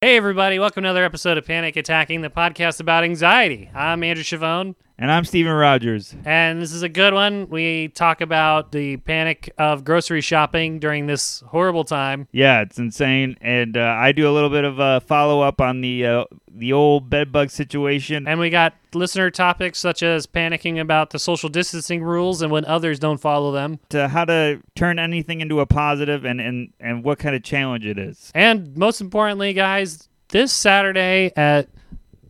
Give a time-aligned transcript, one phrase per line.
[0.00, 3.68] Hey, everybody, welcome to another episode of Panic Attacking, the podcast about anxiety.
[3.74, 6.16] I'm Andrew Chavone, And I'm Steven Rogers.
[6.24, 7.48] and this is a good one.
[7.48, 12.26] We talk about the panic of grocery shopping during this horrible time.
[12.32, 13.36] Yeah, it's insane.
[13.40, 16.72] And uh, I do a little bit of a follow up on the uh, the
[16.72, 18.26] old bedbug situation.
[18.26, 22.64] And we got listener topics such as panicking about the social distancing rules and when
[22.64, 27.04] others don't follow them, to how to turn anything into a positive and, and, and
[27.04, 28.32] what kind of challenge it is.
[28.34, 31.68] And most importantly, guys, this Saturday at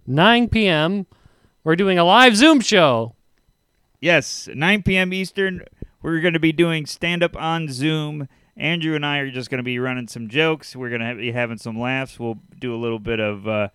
[0.07, 1.07] 9 p.m.,
[1.69, 3.15] we're doing a live Zoom show.
[4.01, 5.13] Yes, 9 p.m.
[5.13, 5.67] Eastern,
[6.01, 8.27] we're going to be doing stand up on Zoom.
[8.57, 10.75] Andrew and I are just going to be running some jokes.
[10.75, 12.19] We're going to be having some laughs.
[12.19, 13.69] We'll do a little bit of uh,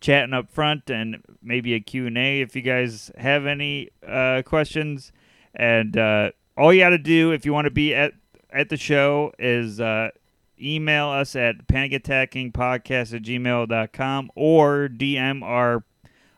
[0.00, 5.10] chatting up front and maybe a Q&A if you guys have any uh, questions.
[5.52, 8.12] And uh, all you got to do if you want to be at,
[8.52, 10.10] at the show is uh,
[10.62, 15.82] email us at panicattackingpodcast at gmail.com or DM our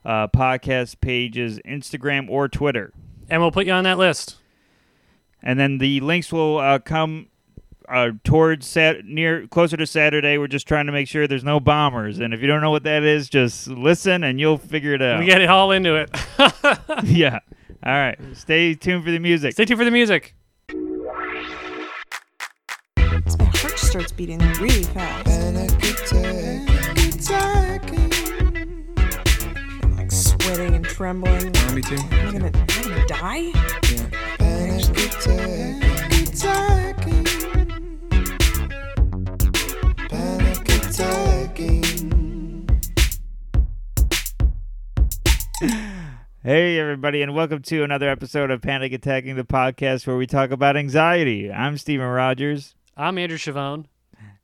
[0.04, 2.92] uh, podcast pages, Instagram or Twitter.
[3.30, 4.36] And we'll put you on that list.
[5.42, 7.28] and then the links will uh, come
[7.88, 10.38] uh, towards sat- near closer to Saturday.
[10.38, 12.84] We're just trying to make sure there's no bombers, and if you don't know what
[12.84, 15.18] that is, just listen and you'll figure it out.
[15.20, 16.10] We get it all into it.
[17.04, 17.40] yeah.
[17.84, 18.18] All right.
[18.34, 19.52] Stay tuned for the music.
[19.54, 20.34] Stay tuned for the music.
[23.38, 26.71] My heart starts beating really fast.
[30.42, 31.52] Sweating and trembling.
[31.72, 31.96] Me too.
[32.10, 33.52] I'm I gonna, I'm gonna die?
[46.44, 50.50] Hey, everybody, and welcome to another episode of Panic Attacking the podcast, where we talk
[50.50, 51.52] about anxiety.
[51.52, 52.74] I'm Stephen Rogers.
[52.96, 53.84] I'm Andrew Chavone.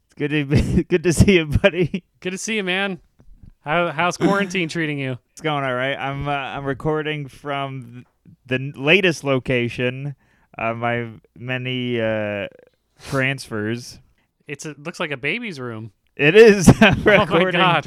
[0.05, 2.05] It's good to be, good to see you, buddy.
[2.21, 3.01] Good to see you, man.
[3.69, 5.19] How, how's quarantine treating you?
[5.33, 5.95] It's going all right.
[5.95, 8.07] I'm uh, I'm recording from
[8.47, 10.17] the latest location.
[10.57, 12.47] Uh, my many uh,
[13.11, 14.01] transfers.
[14.47, 15.93] It's a, looks like a baby's room.
[16.17, 17.87] It is I'm Oh my God.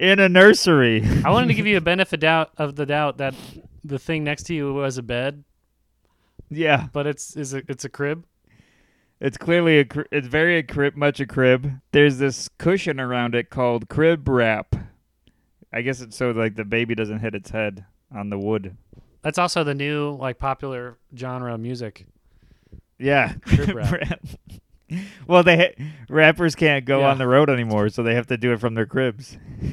[0.00, 1.04] in a nursery.
[1.24, 3.36] I wanted to give you a benefit doubt of the doubt that
[3.84, 5.44] the thing next to you was a bed,
[6.50, 8.26] yeah, but it's is a, it's a crib.
[9.20, 9.86] It's clearly a.
[10.12, 11.70] It's very a crib, much a crib.
[11.92, 14.74] There's this cushion around it called crib wrap.
[15.72, 17.84] I guess it's so like the baby doesn't hit its head
[18.14, 18.76] on the wood.
[19.22, 22.06] That's also the new like popular genre of music.
[22.98, 24.20] Yeah, Crib wrap.
[25.26, 27.10] well, they ha- rappers can't go Yeah.
[27.10, 29.36] on the road anymore, so they have to do it from their cribs.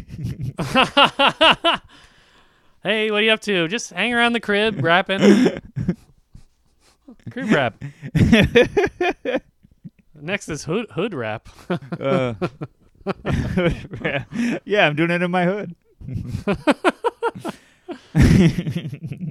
[2.84, 3.68] hey, what are you up to?
[3.68, 5.22] Just hang around the crib, rapping.
[7.32, 7.84] Crib rap.
[10.16, 11.50] Next is hood hood rap.
[12.00, 12.34] Uh,
[14.66, 15.76] yeah, I'm doing it in my hood.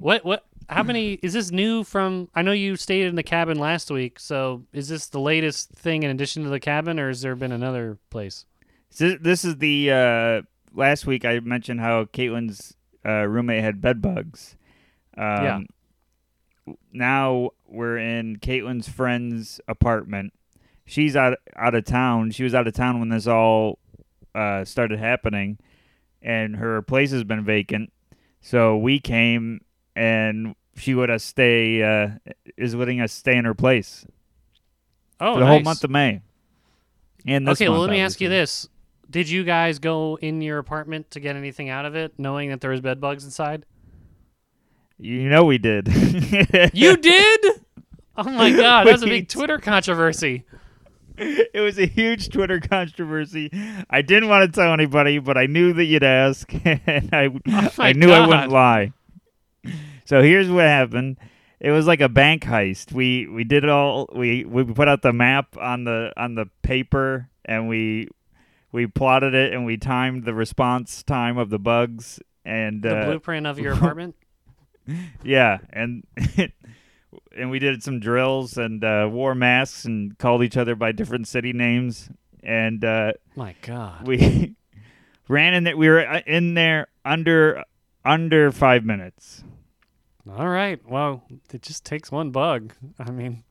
[0.00, 0.46] what what?
[0.68, 2.28] How many is this new from?
[2.34, 6.02] I know you stayed in the cabin last week, so is this the latest thing
[6.02, 8.46] in addition to the cabin, or has there been another place?
[8.90, 14.00] So this is the uh, last week I mentioned how Caitlin's uh, roommate had bed
[14.00, 14.56] bugs.
[15.16, 15.60] Um, Yeah.
[16.92, 20.32] Now we're in Caitlin's friend's apartment.
[20.86, 22.30] She's out out of town.
[22.30, 23.78] She was out of town when this all
[24.34, 25.58] uh, started happening,
[26.22, 27.92] and her place has been vacant.
[28.40, 29.60] So we came,
[29.96, 31.82] and she let us stay.
[31.82, 32.10] Uh,
[32.56, 34.06] is letting us stay in her place
[35.20, 36.20] Oh, for the whole month of May.
[37.26, 38.68] And this okay, well, let me ask you this:
[39.08, 42.60] Did you guys go in your apartment to get anything out of it, knowing that
[42.60, 43.64] there was bed bugs inside?
[44.98, 45.88] You know we did.
[46.72, 47.63] You did?
[48.16, 50.44] Oh my god, that was a big Twitter controversy.
[51.16, 53.50] it was a huge Twitter controversy.
[53.90, 57.70] I didn't want to tell anybody, but I knew that you'd ask, and I Oh
[57.78, 58.92] I knew I wouldn't lie.
[60.04, 61.18] So here's what happened.
[61.60, 62.92] It was like a bank heist.
[62.92, 64.08] We we did it all.
[64.14, 68.08] We we put out the map on the on the paper, and we
[68.70, 73.04] we plotted it, and we timed the response time of the bugs, and The uh,
[73.06, 74.16] blueprint of your apartment.
[75.24, 76.04] yeah, and
[77.36, 81.28] and we did some drills and uh, wore masks and called each other by different
[81.28, 82.08] city names,
[82.42, 84.06] and uh, My God.
[84.06, 84.54] we
[85.28, 85.76] ran in that.
[85.78, 87.62] We were uh, in there under
[88.04, 89.42] under five minutes.
[90.30, 90.80] All right.
[90.88, 91.22] Well,
[91.52, 92.72] it just takes one bug.
[92.98, 93.44] I mean,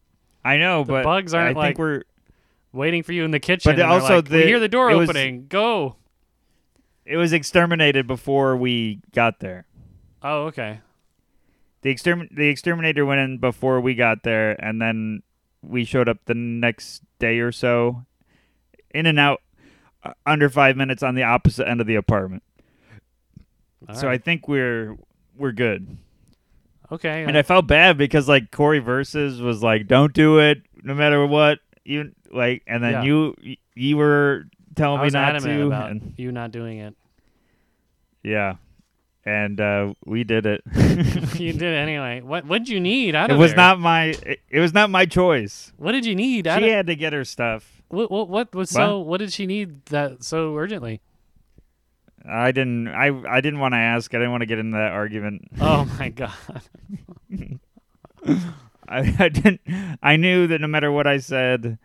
[0.44, 2.04] I know, but bugs aren't, think like, we're.
[2.71, 3.71] waiting for you in the kitchen.
[3.75, 5.45] But and also like, we the- hear the door it was- opening.
[5.48, 5.95] Go.
[7.06, 9.65] It was exterminated before we got there.
[10.24, 10.80] Oh, okay.
[11.83, 15.21] The extermin- the exterminator went in before we got there, and then
[15.62, 18.06] we showed up the next day or so.
[18.94, 19.41] In and out.
[20.03, 22.44] uh, under five minutes on the opposite end of the apartment.
[23.88, 24.97] All so I think we're
[25.38, 25.97] we're good.
[26.91, 27.24] okay.
[27.24, 31.25] And I felt bad because like Corey versus was like, "Don't do it, no matter
[31.25, 33.03] what." You like, and then Yeah.
[33.03, 33.36] you
[33.75, 34.45] you were
[34.75, 36.95] telling me not to, about and you not doing it.
[38.24, 38.56] yeah,
[39.25, 40.62] and uh, we did it.
[40.75, 42.22] you did it anyway.
[42.22, 43.58] What what did you need out it of was there?
[43.58, 45.72] not my it, it was not my choice.
[45.78, 47.81] What did you need She had to get her stuff.
[47.90, 48.80] what, what what was What?
[48.81, 51.02] so what did she need that so urgently?
[52.25, 52.88] I didn't.
[52.88, 54.14] I I didn't want to ask.
[54.14, 55.48] I didn't want to get into that argument.
[55.60, 56.31] Oh my god.
[58.88, 59.62] I, I didn't.
[60.02, 61.78] I knew that no matter what I said,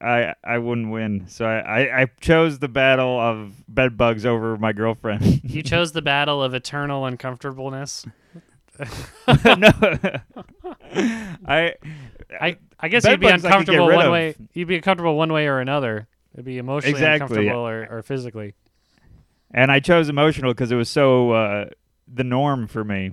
[0.00, 1.26] I I wouldn't win.
[1.28, 5.42] So I, I, I chose the battle of bed bugs over my girlfriend.
[5.44, 8.06] You chose the battle of eternal uncomfortableness.
[8.78, 8.86] no,
[11.46, 11.74] I
[12.40, 14.12] I I guess you'd be bugs I could get uncomfortable one of.
[14.12, 14.34] way.
[14.54, 16.08] You'd be uncomfortable one way or another.
[16.32, 17.24] It'd be emotionally Exactly.
[17.24, 18.54] uncomfortable or, or physically.
[19.50, 21.64] and I chose emotional because it was so uh,
[22.08, 23.10] the norm for me.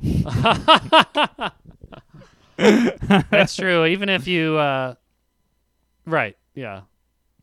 [2.57, 3.85] That's true.
[3.85, 4.95] Even if you, uh,
[6.05, 6.37] right?
[6.57, 6.81] Yeah.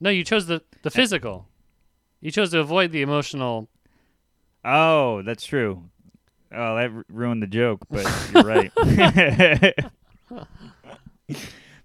[0.01, 0.91] No, you chose the the eh.
[0.91, 1.47] physical.
[2.21, 3.69] You chose to avoid the emotional.
[4.65, 5.85] Oh, that's true.
[6.53, 8.73] Oh, that ru- ruined the joke, but you're right.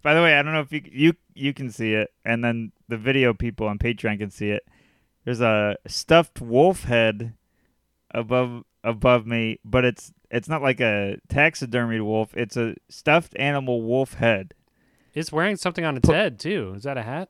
[0.02, 2.72] By the way, I don't know if you you you can see it, and then
[2.88, 4.66] the video people on Patreon can see it.
[5.24, 7.34] There's a stuffed wolf head
[8.10, 12.36] above above me, but it's it's not like a taxidermied wolf.
[12.36, 14.56] It's a stuffed animal wolf head.
[15.14, 16.74] It's wearing something on its Pu- head too.
[16.76, 17.30] Is that a hat?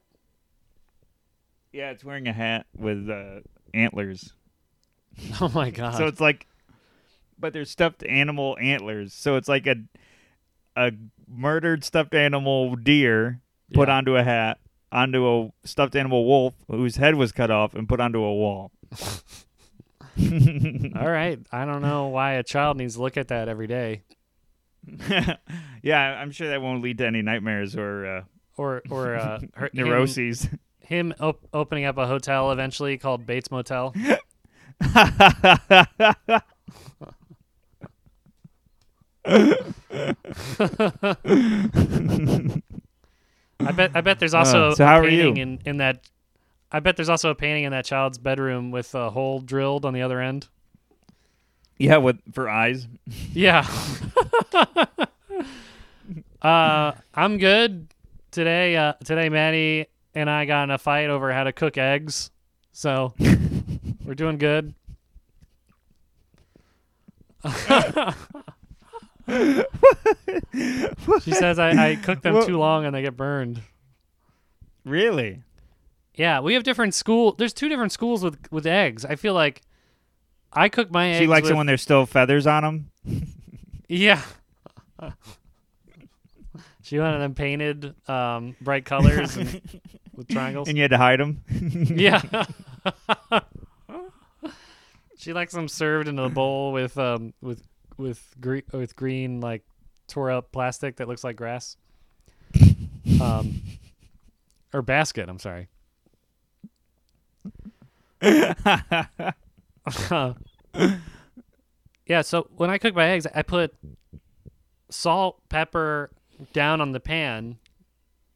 [1.72, 3.42] Yeah, it's wearing a hat with uh,
[3.74, 4.34] antlers.
[5.42, 5.96] Oh my god.
[5.96, 6.48] So it's like,
[7.38, 9.14] but they're stuffed animal antlers.
[9.14, 9.76] So it's like a
[10.78, 10.92] a
[11.28, 13.42] murdered stuffed animal deer
[13.74, 13.96] put Yeah.
[13.98, 14.60] onto a hat,
[14.94, 18.72] onto a stuffed animal wolf whose head was cut off and put onto a wall.
[20.20, 21.40] All right.
[21.52, 24.04] I don't know why a child needs to look at that every day,
[25.83, 28.24] yeah, I'm sure that won't lead to any nightmares or uh,
[28.57, 30.47] or or uh, her, him, neuroses.
[30.80, 33.94] him op- opening up a hotel eventually called Bates Motel.
[43.59, 43.91] I bet.
[43.94, 45.33] I bet there's also Uh, so a how are you?
[45.33, 46.07] in in that.
[46.71, 49.94] I bet there's also a painting in that child's bedroom with a hole drilled on
[49.94, 50.47] the other end.
[51.80, 52.88] Yeah, with for eyes.
[53.34, 53.66] Yeah.
[56.42, 57.88] uh, I'm good
[58.31, 58.76] today.
[58.76, 62.31] Uh, today, Maddie and I got in a fight over how to cook eggs,
[62.72, 63.14] so
[64.06, 64.74] we're doing good.
[71.22, 73.62] she says I, I cook them Well- too long and they get burned.
[74.86, 75.44] Really?
[76.16, 77.34] Yeah, we have different school.
[77.34, 79.06] There's two different schools with with eggs.
[79.06, 79.62] I feel like
[80.51, 81.19] I cook my eggs.
[81.19, 82.92] She likes with, it when there's still feathers on them.
[83.88, 84.22] Yeah.
[86.81, 89.62] she wanted them painted um, bright colors and
[90.16, 90.68] with triangles.
[90.68, 91.42] and you had to hide them.
[91.50, 92.22] yeah.
[95.18, 97.62] she likes them served in a bowl with um with
[97.98, 99.63] with green with green like
[100.07, 101.78] tore up plastic that looks like grass.
[103.22, 103.62] Um
[104.74, 105.68] or basket, I'm sorry.
[112.06, 113.74] yeah, so when I cook my eggs, I put
[114.89, 116.12] salt, pepper
[116.53, 117.58] down on the pan,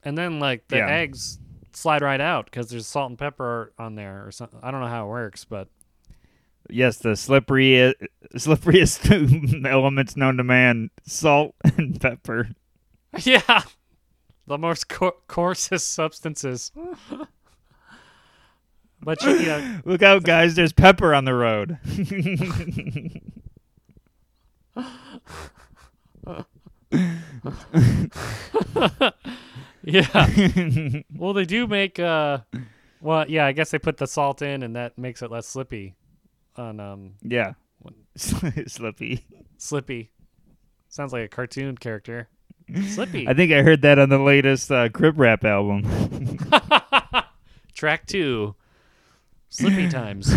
[0.03, 0.89] and then like the Yeah.
[0.89, 1.39] eggs
[1.73, 4.59] slide right out because there's salt and pepper on there or something.
[4.61, 5.67] I don't know how it works, but
[6.69, 7.93] Yes, the slippery, uh,
[8.35, 12.49] slipperiest elements known to man: salt and pepper.
[13.23, 13.63] yeah,
[14.47, 16.71] the most co- coarsest substances.
[19.03, 20.55] But you, you know, Look out, guys!
[20.55, 21.77] There's pepper on the road.
[29.83, 31.01] yeah.
[31.15, 31.99] well, they do make.
[31.99, 32.39] uh
[33.01, 35.95] Well, yeah, I guess they put the salt in, and that makes it less slippy.
[36.55, 37.53] On um, yeah,
[38.15, 39.25] slippy.
[39.57, 40.11] Slippy.
[40.89, 42.29] Sounds like a cartoon character.
[42.89, 43.27] Slippy.
[43.27, 45.83] I think I heard that on the latest uh, Crib Rap album.
[47.73, 48.55] Track two.
[49.53, 50.33] Slippy times.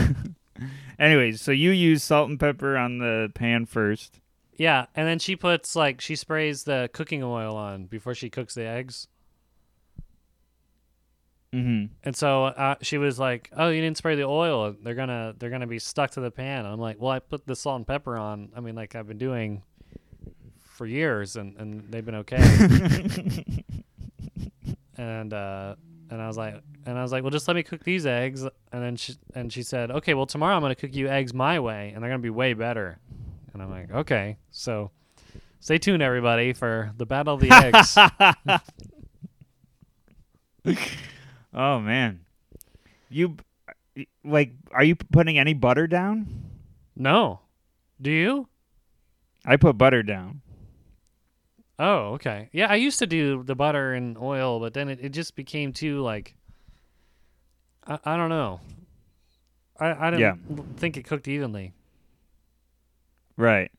[0.98, 4.20] Anyways, so you use salt and pepper on the pan first.
[4.54, 8.54] Yeah, and then she puts like she sprays the cooking oil on before she cooks
[8.54, 9.08] the eggs.
[11.54, 11.94] Mm-hmm.
[12.04, 14.74] And so uh, she was like, "Oh, you didn't spray the oil.
[14.82, 17.46] They're gonna they're gonna be stuck to the pan." And I'm like, "Well, I put
[17.46, 18.50] the salt and pepper on.
[18.54, 19.62] I mean, like I've been doing
[20.58, 23.64] for years, and and they've been okay."
[24.98, 25.76] and uh,
[26.10, 28.42] and I was like, and I was like, well, just let me cook these eggs.
[28.42, 31.58] And then she and she said, okay, well, tomorrow I'm gonna cook you eggs my
[31.60, 32.98] way, and they're gonna be way better.
[33.52, 34.90] And I'm like, okay, so
[35.60, 37.96] stay tuned, everybody, for the battle of the eggs.
[41.54, 42.20] Oh man,
[43.08, 43.36] you
[44.22, 44.52] like?
[44.72, 46.26] Are you putting any butter down?
[46.94, 47.40] no,
[48.00, 48.48] do you?
[49.44, 50.42] I put butter down.
[51.78, 52.48] Oh, okay.
[52.52, 55.72] Yeah, I used to do the butter and oil, but then it, it just became
[55.72, 56.34] too like
[57.86, 58.60] I, I don't know.
[59.78, 60.34] I I didn't Yeah.
[60.76, 61.72] think it cooked evenly.
[63.36, 63.70] Right.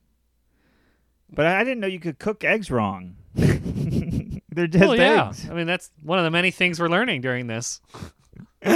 [1.34, 3.16] But I didn't know you could cook eggs wrong.
[3.36, 5.30] They're just well, yeah.
[5.30, 5.50] eggs.
[5.50, 7.82] I mean, that's one of the many things we're learning during this.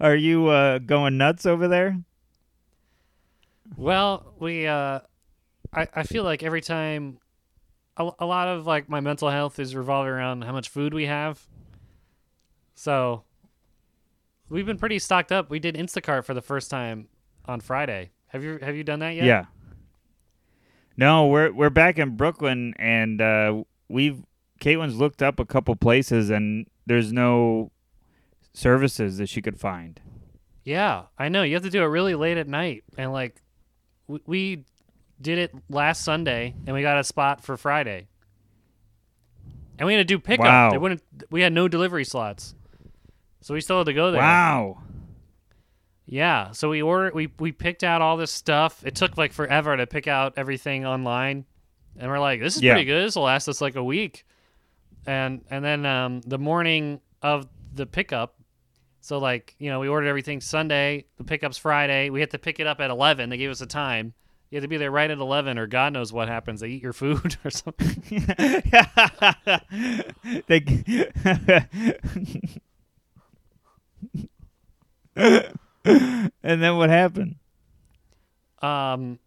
[0.00, 1.98] Are you uh, going nuts over there?
[3.76, 5.00] Well, we uh
[5.72, 7.18] I I feel like every time
[7.96, 11.06] a, a lot of like my mental health is revolving around how much food we
[11.06, 11.46] have.
[12.74, 13.24] So
[14.48, 15.50] we've been pretty stocked up.
[15.50, 17.08] We did Instacart for the first time
[17.46, 18.10] on Friday.
[18.28, 19.24] Have you have you done that yet?
[19.24, 19.44] Yeah.
[20.96, 24.22] No, we're we're back in Brooklyn, and uh, we've
[24.60, 27.72] Caitlin's looked up a couple places, and there's no
[28.52, 30.00] services that she could find.
[30.64, 31.42] Yeah, I know.
[31.42, 33.42] You have to do it really late at night, and like,
[34.08, 34.64] we, we
[35.20, 38.08] did it last Sunday, and we got a spot for Friday,
[39.78, 40.44] and we had to do pickup.
[40.46, 40.70] Wow.
[40.70, 41.02] They wouldn't.
[41.30, 42.54] We had no delivery slots,
[43.40, 44.20] so we still had to go there.
[44.20, 44.78] Wow.
[46.06, 46.52] Yeah.
[46.52, 47.14] So we ordered.
[47.14, 48.84] We we picked out all this stuff.
[48.86, 51.44] It took like forever to pick out everything online,
[51.98, 52.72] and we're like, this is Yeah.
[52.74, 53.04] pretty good.
[53.06, 54.24] This will last us like a week,
[55.06, 58.34] and and then um, the morning of the pickup.
[59.04, 61.04] So like you know we ordered everything Sunday.
[61.18, 62.08] The pickup's Friday.
[62.08, 63.28] We had to pick it up at eleven.
[63.28, 64.14] They gave us a time.
[64.48, 66.60] You had to be there right at eleven, or God knows what happens.
[66.60, 68.02] They eat your food or something.
[70.46, 70.64] they,
[75.14, 77.36] and then what happened?
[78.62, 79.18] um,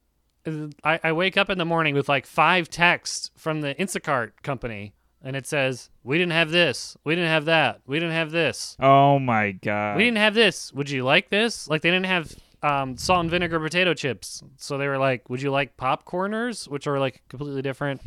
[0.83, 4.95] I, I wake up in the morning with like five texts from the Instacart company,
[5.23, 6.97] and it says, "We didn't have this.
[7.03, 7.81] We didn't have that.
[7.85, 8.75] We didn't have this.
[8.79, 9.97] Oh my god!
[9.97, 10.71] We didn't have this.
[10.73, 14.77] Would you like this?" Like they didn't have um, salt and vinegar potato chips, so
[14.77, 18.01] they were like, "Would you like popcorners?" Which are like completely different.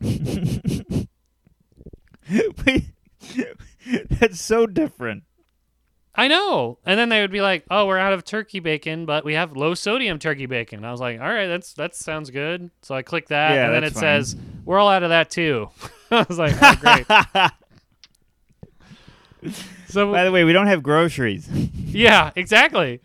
[4.10, 5.24] That's so different.
[6.18, 6.78] I know.
[6.84, 9.56] And then they would be like, "Oh, we're out of turkey bacon, but we have
[9.56, 13.02] low sodium turkey bacon." I was like, "All right, that's that sounds good." So I
[13.02, 14.24] click that, Yeah, and then it that's fine.
[14.24, 15.70] says, "We're all out of that too."
[16.10, 17.06] I was like, oh, "Great."
[19.88, 21.48] so By the way, we don't have groceries.
[21.74, 23.00] yeah, exactly.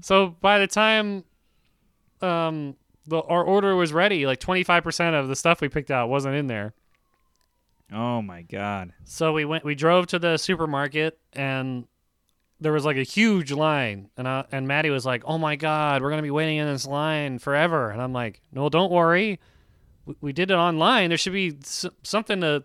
[0.00, 1.24] So by the time
[2.22, 2.76] um
[3.06, 6.46] the our order was ready, like 25% of the stuff we picked out wasn't in
[6.46, 6.72] there.
[7.92, 8.92] Oh my god!
[9.04, 11.86] So we went we drove to the supermarket and
[12.60, 16.02] there was like a huge line and I, and Maddie was like, "Oh my god,
[16.02, 19.38] we're going to be waiting in this line forever." And I'm like, "No, don't worry.
[20.06, 21.10] We, we did it online.
[21.10, 22.64] There should be s- something to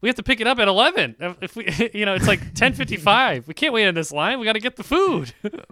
[0.00, 1.16] we have to pick it up at 11.
[1.18, 3.46] If- If we you know, it's like 10:55.
[3.46, 4.38] We can't wait in this line.
[4.38, 5.32] We got to get the food."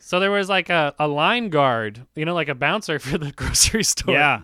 [0.00, 3.30] So there was like a, a line guard, you know, like a bouncer for the
[3.30, 4.14] grocery store.
[4.14, 4.40] yeah,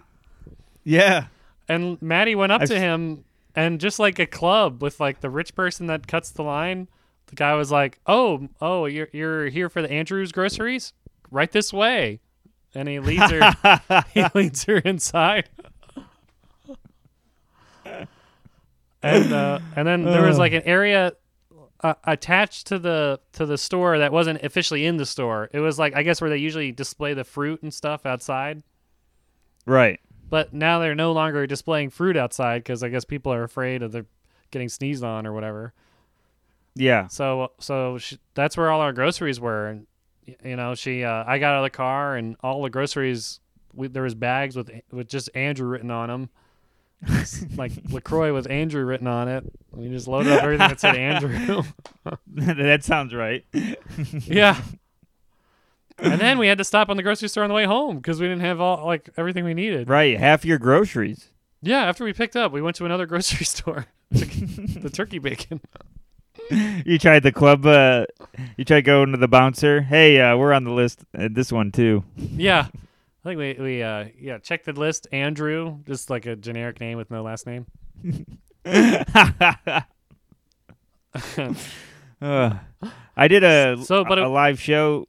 [0.83, 1.27] yeah.
[1.71, 5.31] And Maddie went up I've to him and just like a club with like the
[5.31, 6.89] rich person that cuts the line,
[7.27, 10.93] the guy was like, "Oh, oh, you're you're here for the Andrews groceries?
[11.31, 12.21] Right this way."
[12.75, 15.49] And he leads her he leads her inside.
[19.03, 21.13] and uh, and then there was like an area
[21.83, 25.51] uh, attached to the to the store that wasn't officially in the store.
[25.53, 28.63] It was like I guess where they usually display the fruit and stuff outside.
[29.67, 30.01] Right.
[30.31, 33.93] But now they're no longer displaying fruit outside because I guess people are afraid of
[33.93, 34.07] the
[34.51, 35.73] getting sneezed on or whatever.
[36.75, 37.07] Yeah.
[37.09, 39.87] So so she, that's where all our groceries were, and
[40.43, 43.41] you know she uh, I got out of the car and all the groceries
[43.75, 46.31] we, there was bags with with just Andrew written on them,
[47.57, 49.45] like Lacroix with Andrew written on it.
[49.73, 51.63] We just loaded up everything that said Andrew.
[52.27, 53.45] that sounds right.
[54.25, 54.61] yeah.
[55.99, 58.21] And then we had to stop on the grocery store on the way home because
[58.21, 59.89] we didn't have all like everything we needed.
[59.89, 60.19] Right.
[60.19, 61.31] Half your groceries.
[61.63, 63.87] Yeah, after we picked up, we went to another grocery store.
[64.11, 65.61] the turkey bacon.
[66.51, 67.65] You tried the club.
[67.65, 68.05] Uh,
[68.57, 69.81] you tried going to the bouncer.
[69.83, 71.05] Hey, uh, we're on the list.
[71.17, 72.05] Uh, this one too.
[72.17, 72.67] Yeah.
[73.25, 75.07] I think we we uh yeah, checked the list.
[75.11, 77.65] Andrew, just like a generic name with no last name.
[82.21, 82.55] Uh,
[83.17, 85.07] I did a So, but a, it- live show.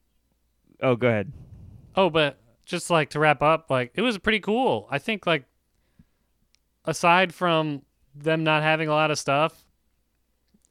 [0.82, 1.32] Oh, go ahead.
[1.94, 4.86] Oh, but just like to wrap up, like it was pretty cool.
[4.90, 5.44] I think like
[6.84, 7.82] aside from
[8.14, 9.64] them not having a lot of stuff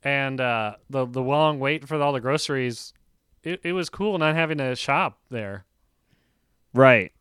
[0.04, 2.94] and uh, the the long wait for all the groceries,
[3.44, 5.66] it, it was cool not having to shop there.
[6.74, 7.12] Right.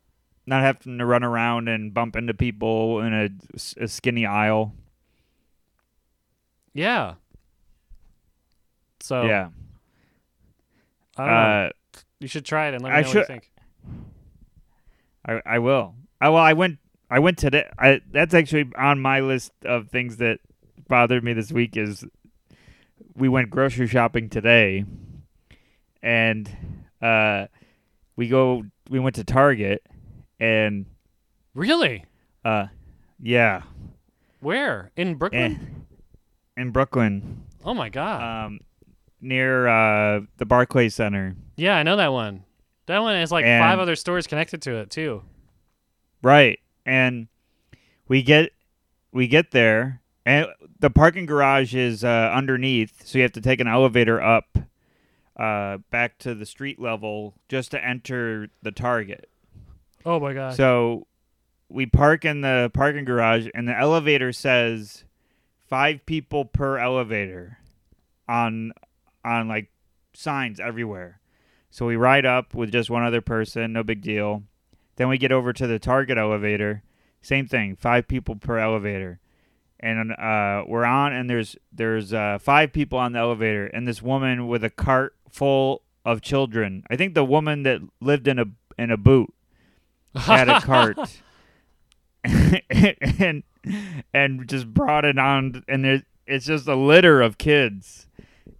[0.46, 3.30] Not having to run around and bump into people in a,
[3.82, 4.74] a skinny aisle.
[6.74, 7.14] Yeah.
[9.00, 9.48] So yeah.
[11.16, 11.66] I don't know.
[11.66, 11.70] Uh,
[12.20, 13.50] You should try it and let me I know what you think.
[15.26, 15.94] I I will.
[16.20, 16.78] I well I went
[17.10, 17.68] I went today.
[17.78, 20.38] I that's actually on my list of things that
[20.88, 22.04] bothered me this week is
[23.16, 24.84] we went grocery shopping today,
[26.02, 26.50] and
[27.02, 27.46] uh,
[28.16, 29.82] we go we went to Target,
[30.40, 30.86] and
[31.54, 32.04] Really?
[32.44, 32.66] uh,
[33.20, 33.62] yeah,
[34.40, 34.90] Where?
[34.96, 35.84] In Brooklyn?
[36.56, 38.46] eh, in Brooklyn, Oh my god.
[38.46, 38.60] um,
[39.24, 41.34] near uh the Barclays Center.
[41.56, 42.44] yeah, I know that one.
[42.86, 45.22] That one has like and- five other stores connected to it too.
[46.22, 46.60] Right.
[46.86, 47.28] And
[48.08, 48.50] we get
[49.12, 50.46] we get there and
[50.80, 54.58] the parking garage is uh, underneath, so you have to take an elevator up
[55.36, 59.28] uh, back to the street level just to enter the Target.
[60.06, 60.54] Oh my god.
[60.54, 61.06] So
[61.68, 65.04] we park in the parking garage and the elevator says
[65.68, 67.58] 5 people per elevator
[68.28, 68.72] on
[69.24, 69.70] on like
[70.12, 71.20] signs everywhere.
[71.70, 74.44] So we ride up with just one other person, no big deal.
[74.96, 76.84] Then we get over to the Target elevator,
[77.20, 79.18] same thing, five people per elevator,
[79.80, 84.00] and uh, we're on, and there's there's uh, five people on the elevator, and this
[84.00, 86.84] woman with a cart full of children.
[86.88, 88.44] I think the woman that lived in a
[88.78, 89.34] in a boot
[90.14, 90.96] had a cart,
[92.24, 93.42] and
[94.12, 98.06] and just brought it on, and it's just a litter of kids,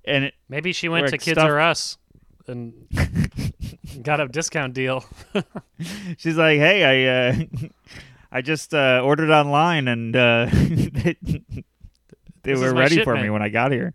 [0.07, 1.99] and it, Maybe she went to Kids R Us
[2.47, 2.75] and
[4.03, 5.05] got a discount deal.
[6.19, 7.45] She's like, "Hey, I uh,
[8.33, 11.17] I just uh, ordered online and uh, they,
[12.43, 13.93] they were ready for me when I got here."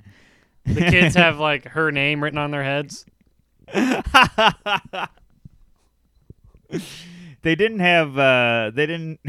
[0.65, 3.05] The kids have like her name written on their heads.
[7.41, 9.19] they didn't have uh, they didn't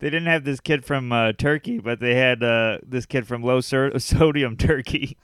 [0.00, 3.42] they didn't have this kid from uh, Turkey, but they had uh, this kid from
[3.42, 5.16] low sodium Turkey.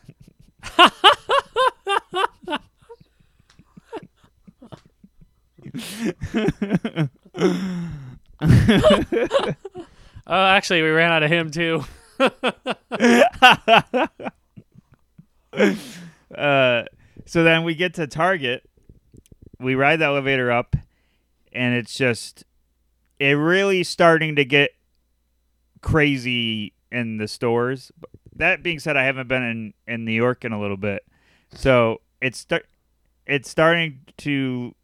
[10.27, 11.85] Oh, actually, we ran out of him too.
[16.35, 16.85] uh,
[17.27, 18.63] so then we get to Target,
[19.61, 20.77] we ride the elevator up,
[21.53, 22.45] and it's just
[23.19, 24.71] it really starting to get
[25.83, 27.93] crazy in the stores.
[28.37, 31.05] That being said, I haven't been in, in New York in a little bit,
[31.53, 32.67] so it's start
[33.27, 34.75] it's starting to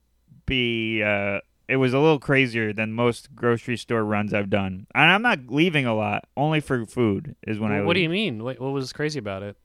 [0.47, 1.03] be.
[1.03, 5.23] Uh, it was a little crazier than most grocery store runs I've done, and I'm
[5.23, 6.25] not leaving a lot.
[6.37, 7.83] Only for food is when I.
[7.83, 8.43] what do you mean?
[8.43, 9.57] What, what was crazy about it?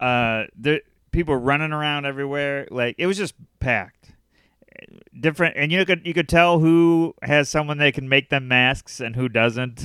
[0.00, 4.12] uh the people running around everywhere like it was just packed
[5.18, 9.00] different and you could you could tell who has someone that can make them masks
[9.00, 9.84] and who doesn't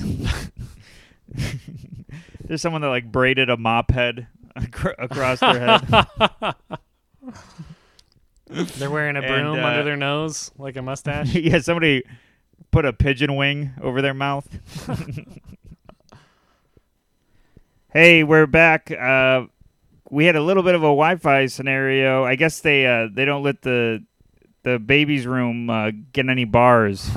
[2.44, 4.26] there's someone that like braided a mop head
[4.56, 5.86] acro- across their head
[8.78, 11.34] They're wearing a And, broom uh, under their nose, like a mustache.
[11.34, 12.02] yeah somebody
[12.72, 14.46] put a pigeon wing over their mouth
[17.92, 19.42] hey we're back uh
[20.12, 22.24] we had a little bit of a Wi-Fi scenario.
[22.24, 24.04] I guess they uh, they don't let the
[24.64, 27.08] the baby's room uh, get any bars.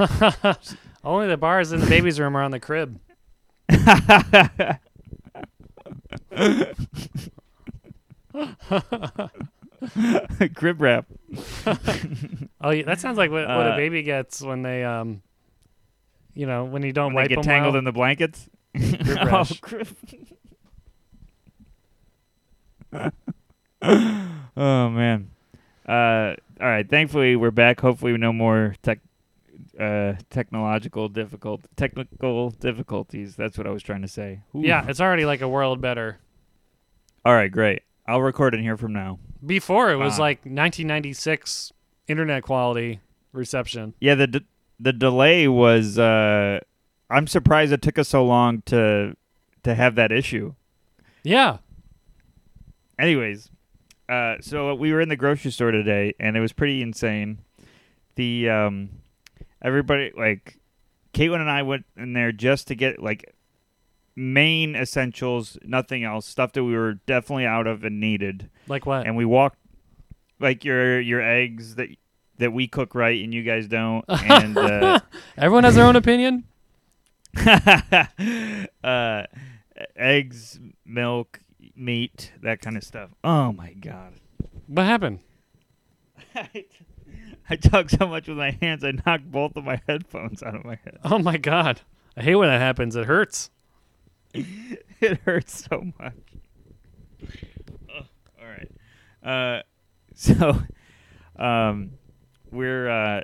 [1.03, 2.99] Only the bars in the baby's room are on the crib.
[10.55, 11.05] Crib wrap.
[12.65, 15.21] Oh, yeah, that sounds like what, what a Uh, baby gets when they, um,
[16.33, 17.79] you know, when you don't When they wipe get them tangled well.
[17.79, 18.47] in the blankets.
[18.77, 19.87] Crib Oh, crib-
[24.55, 25.29] oh man.
[25.87, 26.89] Uh, all right.
[26.89, 27.81] Thankfully, we're back.
[27.81, 28.99] Hopefully, no more tech,
[29.79, 33.35] uh, technological difficult technical difficulties.
[33.35, 34.41] That's what I was trying to say.
[34.55, 34.61] Ooh.
[34.61, 36.19] Yeah, it's already like a world better.
[37.25, 37.51] All right.
[37.51, 37.81] Great.
[38.07, 39.19] I'll record in here from now.
[39.45, 40.23] Before it was Ah.
[40.23, 41.71] like 1996
[42.07, 42.99] internet quality
[43.31, 43.93] reception.
[43.99, 44.15] Yeah.
[44.15, 44.45] The d-
[44.79, 45.97] the delay was.
[45.97, 46.59] Uh,
[47.09, 49.15] I'm surprised it took us so long to
[49.63, 50.53] to have that issue.
[51.23, 51.57] Yeah.
[52.99, 53.49] anyways,
[54.09, 57.39] uh, so we were in the grocery store today, and it was pretty insane.
[58.15, 58.89] The um,
[59.63, 60.59] everybody like
[61.13, 63.33] Caitlin and I went in there just to get like
[64.15, 68.49] main essentials, nothing else, stuff that we were definitely out of and needed.
[68.67, 69.05] Like what?
[69.05, 69.57] And we walked
[70.39, 71.89] like your your eggs that
[72.37, 74.99] that we cook right and you guys don't, and uh,
[75.37, 76.45] Everyone has their own opinion.
[78.83, 79.23] uh,
[79.95, 81.39] eggs, milk,
[81.75, 83.09] meat, that kind of stuff.
[83.23, 84.13] Oh my god.
[84.67, 85.19] What happened?
[87.49, 90.65] I, talk so much with my hands, I knocked both of my headphones out of
[90.65, 90.99] my head.
[91.03, 91.81] Oh my god.
[92.15, 92.95] I hate when that happens.
[92.95, 93.49] It hurts.
[94.33, 96.13] it hurts so much.
[97.89, 98.71] All right.
[99.23, 99.61] Uh,
[100.15, 100.61] so,
[101.37, 101.91] um,
[102.51, 103.21] we're uh,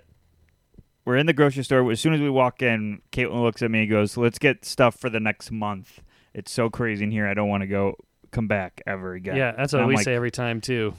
[1.05, 1.89] we're in the grocery store.
[1.91, 4.95] As soon as we walk in, Caitlin looks at me and goes, "Let's get stuff
[4.95, 6.01] for the next month.
[6.33, 7.27] It's so crazy in here.
[7.27, 7.95] I don't want to go
[8.31, 10.93] come back ever again." Yeah, that's what we like, say every time too.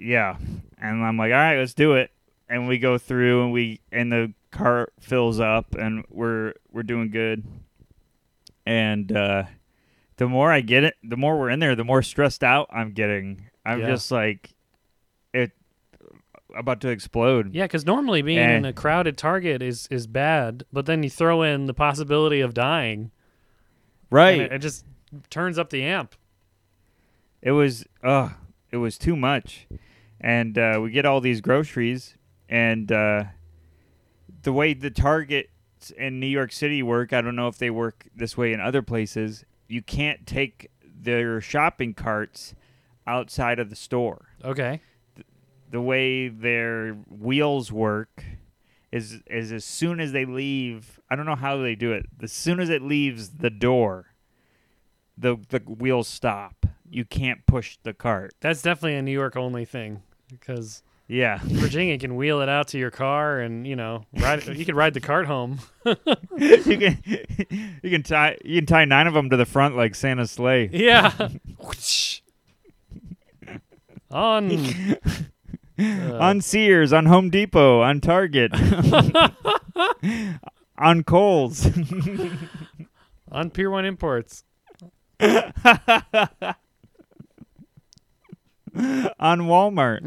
[0.00, 0.36] Yeah,
[0.80, 2.10] and I'm like, "All right, let's do it."
[2.48, 7.10] And we go through, and we and the cart fills up, and we're we're doing
[7.10, 7.44] good.
[8.64, 9.44] And uh,
[10.16, 12.92] the more I get it, the more we're in there, the more stressed out I'm
[12.92, 13.48] getting.
[13.64, 13.86] I'm Yeah.
[13.88, 14.50] just like,
[15.32, 15.52] it
[16.56, 17.54] about to explode.
[17.54, 18.68] Yeah, because normally being in Eh.
[18.68, 23.10] a crowded Target is is bad, but then you throw in the possibility of dying,
[24.10, 24.40] Right.
[24.40, 24.84] it, it just
[25.30, 26.14] turns up the amp.
[27.42, 28.30] It was uh
[28.72, 29.66] it was too much.
[30.20, 32.16] And uh, we get all these groceries
[32.48, 33.24] and uh,
[34.42, 38.06] the way the Targets in New York City work, I don't know if they work
[38.14, 39.44] this way in other places.
[39.68, 42.54] You can't take their shopping carts
[43.06, 44.28] outside of the store.
[44.44, 44.80] Okay.
[45.70, 48.24] The way their wheels work
[48.92, 52.06] is is as soon as they leave, I don't know how they do it.
[52.22, 54.14] As soon as it leaves the door,
[55.18, 56.66] the the wheels stop.
[56.88, 58.34] You can't push the cart.
[58.40, 61.38] That's definitely a New York only thing because Yeah.
[61.44, 64.44] Virginia can wheel it out to your car and you know ride.
[64.46, 65.58] you can ride the cart home.
[65.84, 65.94] you
[66.78, 66.98] can
[67.82, 70.68] you can tie you can tie nine of them to the front like Santa's sleigh.
[70.72, 71.12] Yeah.
[74.10, 74.50] On.
[75.78, 78.50] Uh, on Sears, on Home Depot, on Target,
[80.78, 81.66] on Kohl's.
[83.30, 84.42] on Pier One Imports.
[89.18, 90.02] on Walmart.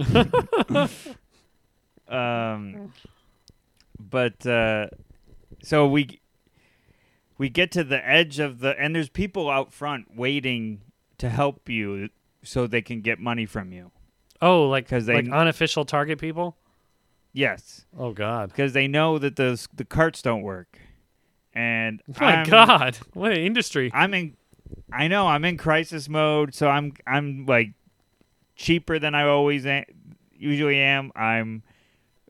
[2.13, 2.93] um,
[3.99, 4.87] but uh,
[5.63, 6.21] so we
[7.37, 10.81] we get to the edge of the and there's people out front waiting
[11.17, 12.09] to help you
[12.43, 13.91] so they can get money from you.
[14.41, 16.55] Oh, like because they- like unofficial Target people.
[17.31, 18.49] Yes, Oh God.
[18.49, 20.79] because they know that the the carts don't work.
[21.53, 22.97] And Oh my I'm- God.
[23.13, 23.91] What an industry.
[23.93, 24.35] I'm in.
[24.93, 27.71] I know I'm in crisis mode, so I'm I'm like
[28.59, 29.85] cheaper than I always a-
[30.37, 31.11] usually am.
[31.15, 31.63] I'm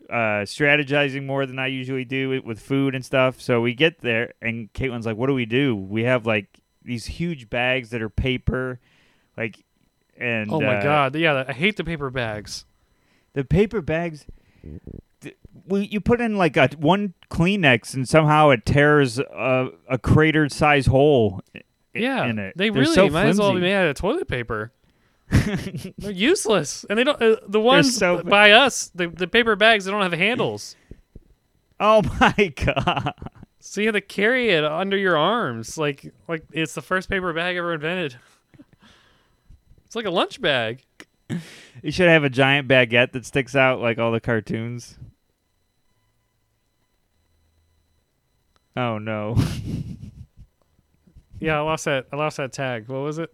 [0.10, 3.42] uh, strategizing more than I usually do with- with food and stuff.
[3.42, 5.76] So we get there, and Caitlin's like, "What do we do?
[5.76, 6.48] We have like
[6.84, 8.80] these huge bags that are paper,
[9.38, 9.58] like,
[10.18, 11.15] and Oh my uh, God.
[11.15, 12.65] Yeah, I hate the paper bags.
[13.34, 14.26] the paper bags."
[15.22, 15.36] th-
[15.68, 20.52] We, you put in like a one Kleenex and somehow it tears a, a cratered
[20.52, 21.42] size hole
[21.94, 22.54] Yeah, in it.
[22.58, 24.72] they They're really so might as well be made out of toilet paper.
[25.98, 27.22] They're useless, and they don't.
[27.22, 30.76] Uh, the ones so by us, the the paper bags, they don't have handles,
[31.80, 33.13] Oh my god.
[33.60, 37.32] so you have to carry it under your arms, like like it's the first paper
[37.34, 38.15] bag ever invented.
[39.86, 40.84] It's like a lunch bag.
[41.82, 44.98] You should have a giant baguette that sticks out like all the cartoons.
[48.76, 49.36] Oh no.
[51.42, 52.06] Yeah, I lost that.
[52.12, 52.89] I lost that tag.
[52.89, 53.34] What was it?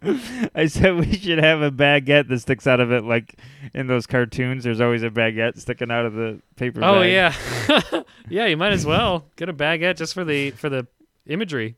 [0.54, 3.38] I said we should have a baguette that sticks out of it like
[3.74, 4.64] in those cartoons.
[4.64, 7.12] There's always a baguette sticking out of the paper Oh bag.
[7.12, 8.46] yeah, yeah.
[8.46, 10.86] You might as well get a baguette just for the for the
[11.26, 11.76] imagery.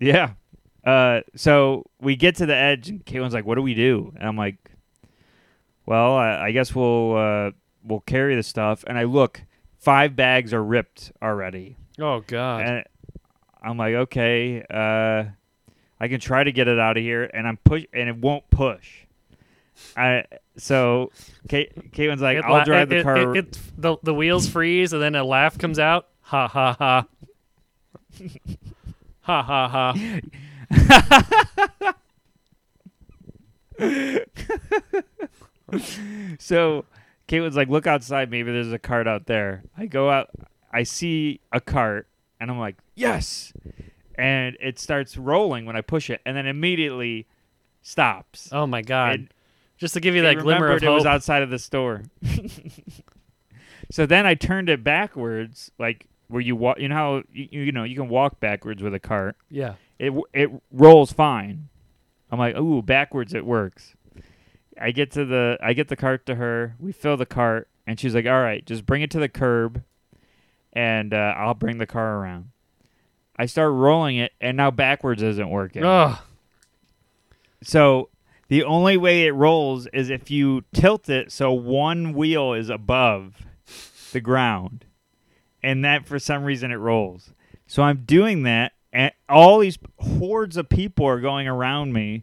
[0.00, 0.32] Yeah.
[0.84, 4.28] Uh, so we get to the edge, and Caitlin's like, "What do we do?" And
[4.28, 4.56] I'm like,
[5.86, 7.50] "Well, I, I guess we'll uh,
[7.82, 9.42] we'll carry the stuff." And I look,
[9.78, 12.62] five bags are ripped already, Oh God.
[12.66, 12.84] and
[13.62, 15.24] I'm like, "Okay, uh,
[16.00, 18.48] I can try to get it out of here." And I'm push, and it won't
[18.50, 19.00] push.
[19.96, 20.24] I
[20.56, 21.10] so
[21.48, 24.92] Kate, Caitlin's like, It "I'll drive it, the car." It, it, the the wheels freeze
[24.92, 26.08] and then a laugh comes out.
[26.22, 27.06] Ha ha ha.
[29.22, 29.94] ha ha ha.
[36.38, 36.84] So
[37.28, 38.30] Caitlin's like, look outside.
[38.30, 39.62] Maybe there's a cart out there.
[39.76, 40.30] I go out.
[40.72, 42.06] I see a cart,
[42.40, 43.52] and I'm like, yes.
[44.16, 47.26] And it starts rolling when I push it, and then immediately
[47.82, 48.48] stops.
[48.52, 49.14] Oh my God.
[49.14, 49.28] And
[49.76, 52.02] Just to give you that glimmer of remembered it was outside of the store.
[53.90, 56.78] so then I turned it backwards, like where you walk.
[56.78, 59.36] You know how you, you know you can walk backwards with a cart.
[59.50, 59.74] yeah.
[59.98, 61.68] It it rolls fine.
[62.30, 63.94] I'm like, ooh, backwards it works.
[64.80, 66.74] I get to the I get the cart to her.
[66.80, 69.84] We fill the cart, and she's like, "All right, just bring it to the curb,
[70.72, 72.50] and uh, I'll bring the car around."
[73.36, 75.82] I start rolling it, and now backwards isn't working.
[75.84, 76.18] Ugh.
[77.62, 78.10] So
[78.48, 83.46] the only way it rolls is if you tilt it so one wheel is above
[84.12, 84.84] the ground,
[85.62, 87.32] and that for some reason it rolls.
[87.66, 92.22] So I'm doing that, and all these hordes of people are going around me,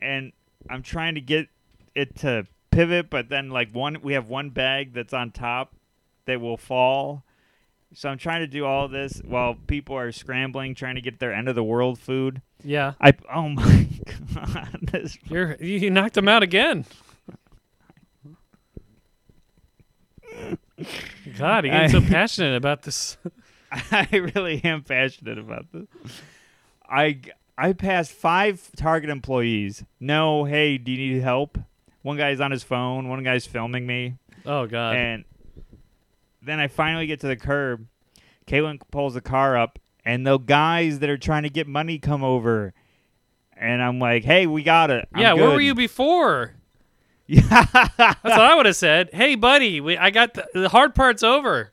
[0.00, 0.32] and
[0.68, 1.48] I'm trying to get
[1.94, 5.74] it to pivot, but then like one, we have one bag that's on top
[6.24, 7.24] that will fall.
[7.94, 11.32] So I'm trying to do all this while people are scrambling, trying to get their
[11.32, 12.40] end of the world food.
[12.64, 12.94] Yeah.
[13.00, 13.86] I oh my
[14.34, 16.84] god, this You're you knocked him out again.
[21.38, 23.16] God, you're so passionate about this.
[23.70, 25.86] I really am passionate about this.
[26.88, 27.20] I
[27.56, 29.84] I passed five Target employees.
[30.00, 31.58] No, hey, do you need help?
[32.02, 33.08] One guy's on his phone.
[33.08, 34.96] One guy's filming me, Oh God.
[34.96, 35.24] and
[36.44, 37.86] then I finally get to the curb.
[38.46, 42.24] Caitlin pulls the car up, and the guys that are trying to get money come
[42.24, 42.74] over,
[43.56, 46.54] and I'm like, "Hey, we got it." I'm yeah, where were you before?
[47.26, 47.40] Yeah.
[47.96, 49.10] That's what I would have said.
[49.12, 51.72] Hey, buddy, we, I got the, the hard part's over.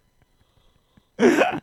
[1.20, 1.62] Remember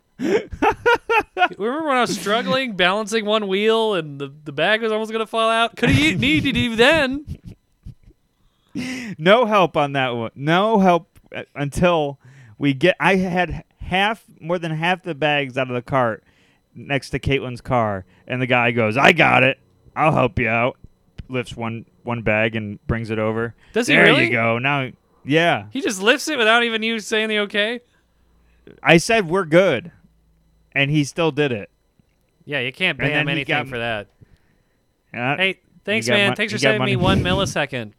[1.59, 5.49] when I was struggling, balancing one wheel, and the, the bag was almost gonna fall
[5.49, 5.77] out?
[5.77, 7.39] Could have needed you then.
[9.19, 10.31] no help on that one.
[10.35, 12.19] No help uh, until
[12.59, 12.97] we get.
[13.01, 16.25] I had half, more than half the bags out of the cart
[16.75, 19.59] next to Caitlin's car, and the guy goes, "I got it.
[19.95, 20.77] I'll help you out."
[21.29, 23.55] Lifts one one bag and brings it over.
[23.73, 24.27] Does he there really?
[24.27, 24.59] you go.
[24.59, 24.91] Now,
[25.25, 27.81] yeah, He just lifts it without even you saying the okay.
[28.83, 29.91] I said we're good,
[30.73, 31.69] and he still did it.
[32.45, 34.09] Yeah, you can't ban him anything got- for that.
[35.13, 36.37] I- Hey, thanks, man.
[36.37, 37.93] thanks for saving me one millisecond.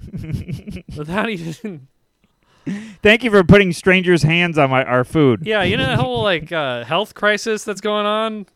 [0.96, 1.88] without even.
[3.02, 5.46] Thank you for putting strangers' hands on my our food.
[5.46, 8.46] Yeah, you know that whole like uh, health crisis that's going on.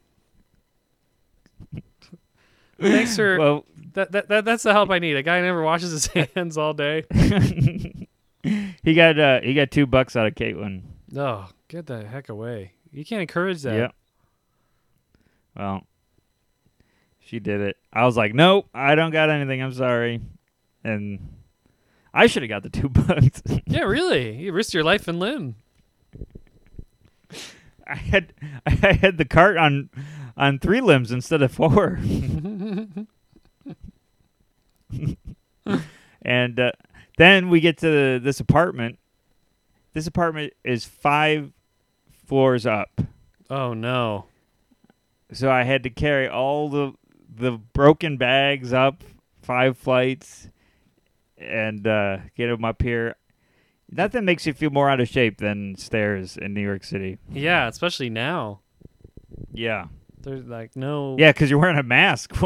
[2.80, 4.44] Thanks for Well, that, that, that.
[4.44, 5.16] That's the help I need.
[5.16, 7.04] A guy never washes his hands all day.
[8.82, 10.82] he got uh, he got two bucks out of Caitlin.
[11.16, 12.72] Oh, get the heck away!
[12.90, 13.74] You can't encourage that.
[13.76, 13.94] Yep.
[15.56, 15.86] Well,
[17.20, 17.76] she did it.
[17.92, 19.62] I was like, nope, I don't got anything.
[19.62, 20.20] I'm sorry.
[20.82, 21.20] And
[22.14, 23.42] I should have got the two bucks.
[23.66, 24.36] Yeah, really.
[24.36, 25.56] You risked your life and limb.
[27.86, 28.32] I had
[28.66, 29.90] I had the cart on
[30.36, 31.98] on three limbs instead of four.
[36.22, 36.72] and uh,
[37.16, 38.98] then we get to this apartment.
[39.94, 41.52] This apartment is five
[42.26, 43.00] floors up.
[43.50, 44.26] Oh no.
[45.32, 46.92] So I had to carry all the
[47.34, 49.02] the broken bags up
[49.42, 50.48] five flights
[51.42, 53.16] and uh, get them up here.
[53.90, 57.18] Nothing makes you feel more out of shape than stairs in New York City.
[57.30, 58.60] Yeah, especially now.
[59.52, 59.86] Yeah,
[60.22, 61.16] There's like no.
[61.18, 62.32] yeah, because you're wearing a mask.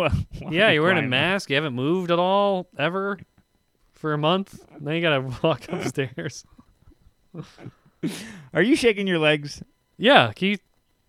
[0.50, 1.50] Yeah, you're wearing a mask.
[1.50, 3.18] You haven't moved at all ever
[3.92, 4.59] for a month.
[4.80, 6.44] Now you gotta walk upstairs.
[8.54, 9.62] Are you shaking your legs?
[9.98, 10.56] Yeah, can you,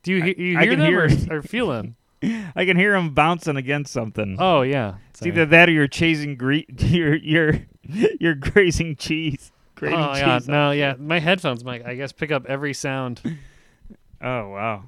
[0.03, 1.95] do you, you I hear can them hear or, or feel them?
[2.55, 4.37] I can hear them bouncing against something.
[4.39, 7.53] Oh yeah, it's either that or you're chasing gre- you're you're
[8.19, 9.51] you're grazing cheese.
[9.81, 10.21] Oh my cheese.
[10.23, 13.21] god, no, yeah, my headphones might, I guess, pick up every sound.
[14.19, 14.83] Oh wow.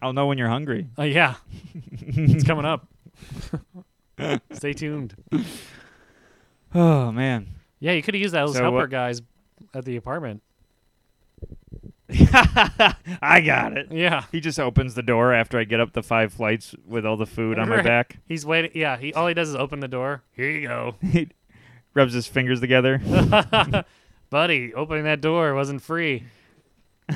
[0.00, 0.86] I'll know when you're hungry.
[0.96, 1.34] Oh yeah,
[1.98, 2.86] it's coming up.
[4.52, 5.16] Stay tuned.
[6.72, 7.48] Oh man.
[7.80, 9.22] Yeah, you could have used those So helper what- guys
[9.74, 10.40] at the apartment.
[12.10, 13.88] I got it.
[13.90, 17.16] Yeah, He just opens the door after I get up the five flights with all
[17.16, 17.84] the food on my Right.
[17.84, 18.18] back.
[18.26, 18.70] he's waiting.
[18.74, 20.22] Yeah, he all he does is open the door.
[20.32, 21.28] Here you go, He
[21.94, 22.98] rubs his fingers together.
[24.30, 24.74] buddy.
[24.74, 26.24] Opening that door wasn't free.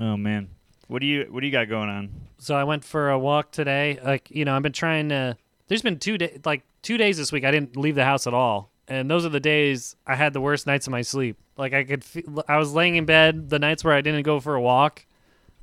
[0.00, 0.48] oh man.
[0.88, 2.10] What do you what do you got going on?
[2.38, 3.98] So I went for a walk today.
[4.04, 5.36] Like you know, I've been trying to.
[5.68, 7.44] There's been two days, like two days this week.
[7.44, 10.40] I didn't leave the house at all, and those are the days I had the
[10.42, 11.38] worst nights of my sleep.
[11.56, 14.40] Like I could, feel, I was laying in bed the nights where I didn't go
[14.40, 15.06] for a walk,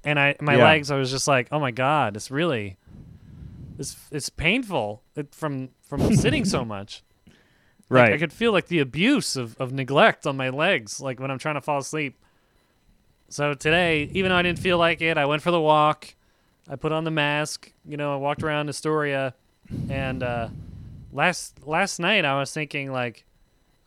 [0.04, 0.64] and I my Yeah.
[0.64, 0.90] legs.
[0.90, 2.78] I was just like, oh my god, it's really,
[3.82, 7.04] it's it's painful it, from from sitting so much.
[7.28, 8.14] Like, Right.
[8.14, 11.40] I could feel like the abuse of, of neglect on my legs, like when I'm
[11.40, 12.16] trying to fall asleep.
[13.28, 16.16] So today, even though I didn't feel like it, I went for the walk.
[16.70, 17.74] I put on the mask.
[17.86, 19.34] You know, I walked around Astoria,
[19.90, 20.48] and uh,
[21.12, 23.26] last last night I was thinking like,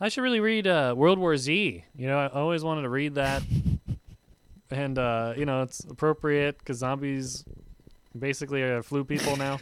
[0.01, 1.85] I should really read uh, World War Z.
[1.97, 3.43] You know, I always wanted to read that,
[4.71, 7.45] and uh, you know, it's appropriate because zombies
[8.19, 9.61] basically are flu people now.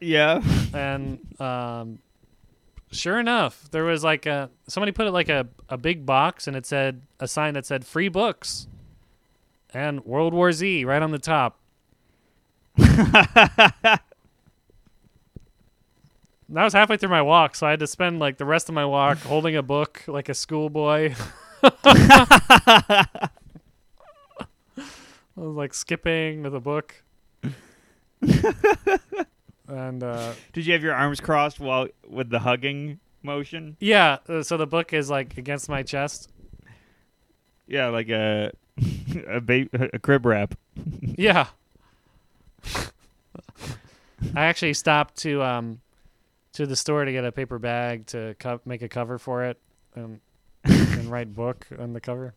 [0.00, 0.42] Yeah.
[0.74, 1.98] and um,
[2.90, 6.56] sure enough, there was like a somebody put it like a a big box, and
[6.56, 8.66] it said a sign that said free books,
[9.74, 11.58] and World War Z right on the top.
[16.52, 18.74] That was halfway through my walk, so I had to spend like the rest of
[18.74, 21.14] my walk holding a book like a schoolboy.
[21.62, 23.06] I
[25.36, 27.04] was like skipping with a book.
[29.70, 33.76] And uh, Did you have your arms crossed while with the hugging motion?
[33.80, 36.30] yeah, uh, so the book is like against my chest.
[37.66, 38.50] Yeah, like a
[39.28, 40.54] a, ba- a crib wrap.
[41.02, 41.46] Yeah.
[44.34, 45.80] I actually stopped to um
[46.52, 49.58] to the store to get a paper bag to co- make a cover for it
[49.94, 50.20] and
[50.64, 52.34] and write book on the cover.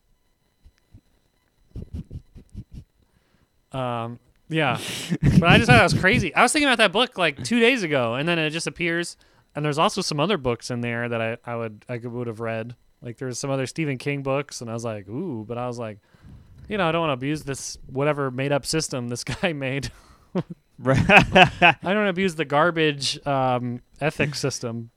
[3.72, 4.20] Um
[4.50, 4.80] yeah.
[5.40, 6.34] But I just thought that was crazy.
[6.36, 9.18] I was thinking about that book like 2 days ago and then it just appears
[9.56, 12.40] and there's also some other books in there that I I would I would have
[12.40, 12.76] read.
[13.02, 15.78] Like there's some other Stephen King books and I was like, "Ooh," but I was
[15.80, 16.00] like
[16.70, 19.92] you know, I don't want to abuse this whatever made up system this guy made.
[20.86, 24.90] I don't abuse the garbage um, ethics system.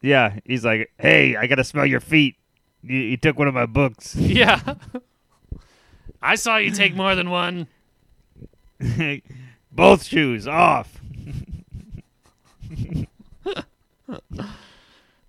[0.00, 2.36] yeah, he's like, "Hey, I gotta smell your feet.
[2.82, 4.74] You, you took one of my books." Yeah.
[6.20, 7.68] I saw you take more than one.
[9.72, 11.00] Both shoes off.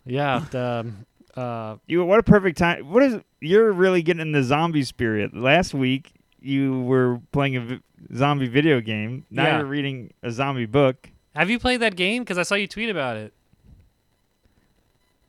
[0.06, 0.44] Yeah.
[0.50, 2.90] The, um, uh, You what a perfect time.
[2.92, 5.36] What is you're really getting in the zombie spirit.
[5.36, 7.80] Last week you were playing a vi-
[8.16, 9.26] zombie video game.
[9.30, 9.58] Now Yeah.
[9.60, 11.10] you're reading a zombie book.
[11.36, 12.24] have you played that game?
[12.24, 13.34] Because I saw you tweet about it.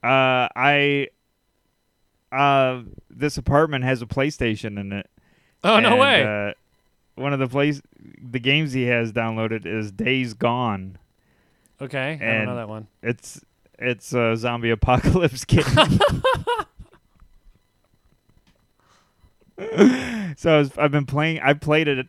[0.02, 1.08] Uh, I
[2.32, 5.10] uh, this apartment has a PlayStation in it.
[5.62, 6.22] Oh no way!
[6.22, 6.52] Uh,
[7.14, 7.80] one of the place
[8.22, 10.98] the games he has downloaded is Days Gone.
[11.80, 12.88] okay, I don't know that one.
[13.02, 13.40] It's
[13.78, 15.62] it's a zombie apocalypse game.
[20.36, 21.40] so I was, I've been playing.
[21.42, 22.06] I played it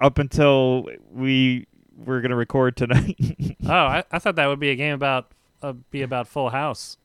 [0.00, 3.16] up until we were gonna record tonight.
[3.62, 5.30] Oh, I, I thought that would be a game about
[5.62, 6.96] uh, be about Full House.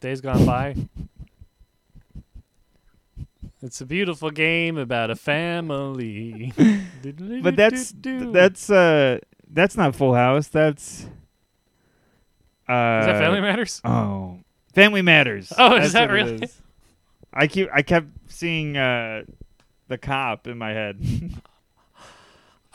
[0.00, 0.74] Days gone by.
[3.64, 6.52] It's a beautiful game about a family.
[7.42, 10.48] but that's that's uh that's not Full House.
[10.48, 11.06] That's
[12.68, 13.80] uh Is that Family Matters?
[13.82, 14.40] Oh,
[14.74, 15.50] Family Matters.
[15.56, 16.42] Oh, is that really?
[16.42, 16.60] is.
[17.32, 19.22] I keep I kept seeing uh
[19.88, 21.00] the cop in my head.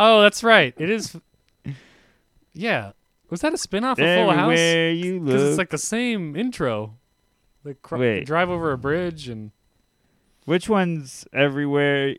[0.02, 0.74] Oh, that's right.
[0.78, 1.14] It is.
[2.54, 2.94] Yeah.
[3.30, 4.52] Was that a spin-off of Full House?
[4.58, 6.96] Everywhere you Because it's like the same intro.
[7.66, 8.26] They, cr- Wait.
[8.26, 9.52] drive over a bridge and
[10.50, 12.16] Which one's everywhere?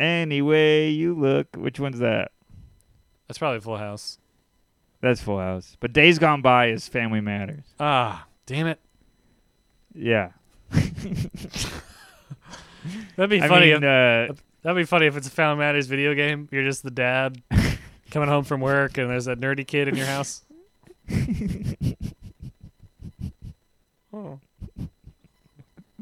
[0.00, 1.48] Any way you look.
[1.54, 2.30] Which one's that?
[3.28, 4.16] that's probably Full House.
[5.02, 5.76] That's Full House.
[5.78, 7.64] But Days Gone By is Family Matters.
[7.78, 8.80] Ah, damn it.
[9.94, 10.30] Yeah.
[10.70, 11.30] That'd
[13.28, 13.74] be I funny.
[13.74, 16.48] mean, uh, that'd be funny if it's a Family Matters video game.
[16.50, 17.42] You're just the dad
[18.10, 20.42] coming home from work, and there's that nerdy kid in your house.
[24.14, 24.40] oh.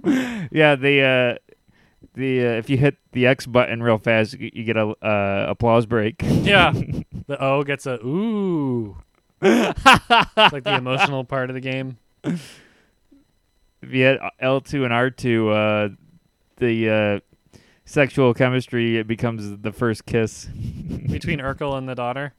[0.50, 1.54] yeah, the uh,
[2.14, 5.46] the uh, if you hit the X button real fast, you, you get a uh,
[5.48, 6.16] applause break.
[6.22, 6.72] Yeah.
[7.26, 8.96] The O gets a ooh.
[9.40, 11.96] It's like the emotional part of the game.
[12.24, 12.60] if
[13.82, 15.90] you hit L two and R two, uh,
[16.56, 20.46] the uh, sexual chemistry it becomes the first kiss.
[21.08, 22.34] Between Urkel and the daughter.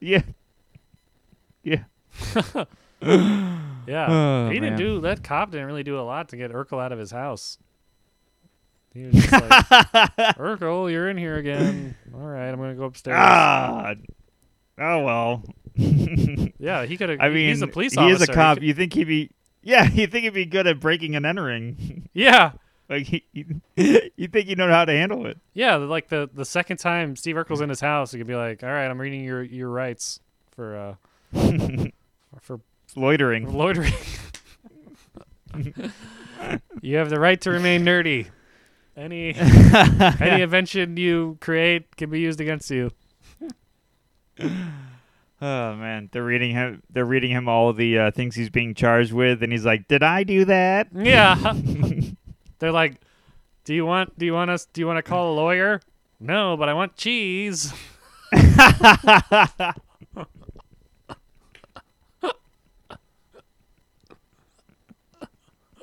[0.00, 0.22] yeah.
[1.62, 1.84] Yeah.
[3.02, 3.52] Yeah.
[3.88, 4.78] Oh, he didn't man.
[4.78, 7.56] do that cop didn't really do a lot to get Urkel out of his house.
[8.92, 9.42] He was just like
[10.38, 11.94] Urkel, you're in here again.
[12.12, 13.16] All right, I'm gonna go upstairs.
[13.20, 13.94] Ah.
[14.78, 15.44] Oh well.
[16.58, 17.20] Yeah, he could have.
[17.20, 18.24] I mean, he's a police he officer.
[18.24, 18.60] is a cop.
[18.60, 19.30] You think he'd be?
[19.62, 22.08] Yeah, you think he'd be good at breaking and entering?
[22.12, 22.52] Yeah,
[22.88, 25.38] like he, you think you know how to handle it?
[25.54, 25.76] yeah.
[25.76, 28.70] Like the the second time Steve Urkel's in his house, he could be like, "All
[28.70, 30.18] right, I'm reading your your rights
[30.56, 30.96] for
[31.34, 31.84] uh
[32.40, 32.58] for
[32.96, 33.52] Loitering.
[33.52, 33.92] loitering.
[36.82, 38.28] you have the right to remain nerdy.
[38.96, 39.34] Any
[40.20, 42.90] any invention you create can be used against you.
[44.40, 46.82] Oh man, they're reading him.
[46.88, 50.02] They're reading him all the uh, things he's being charged with, and he's like, "Did
[50.02, 51.36] I do that?" Yeah.
[52.58, 53.02] They're like,
[53.64, 55.82] "Do you want do you want us do you want to call a lawyer?"
[56.18, 57.70] No, but I want cheese.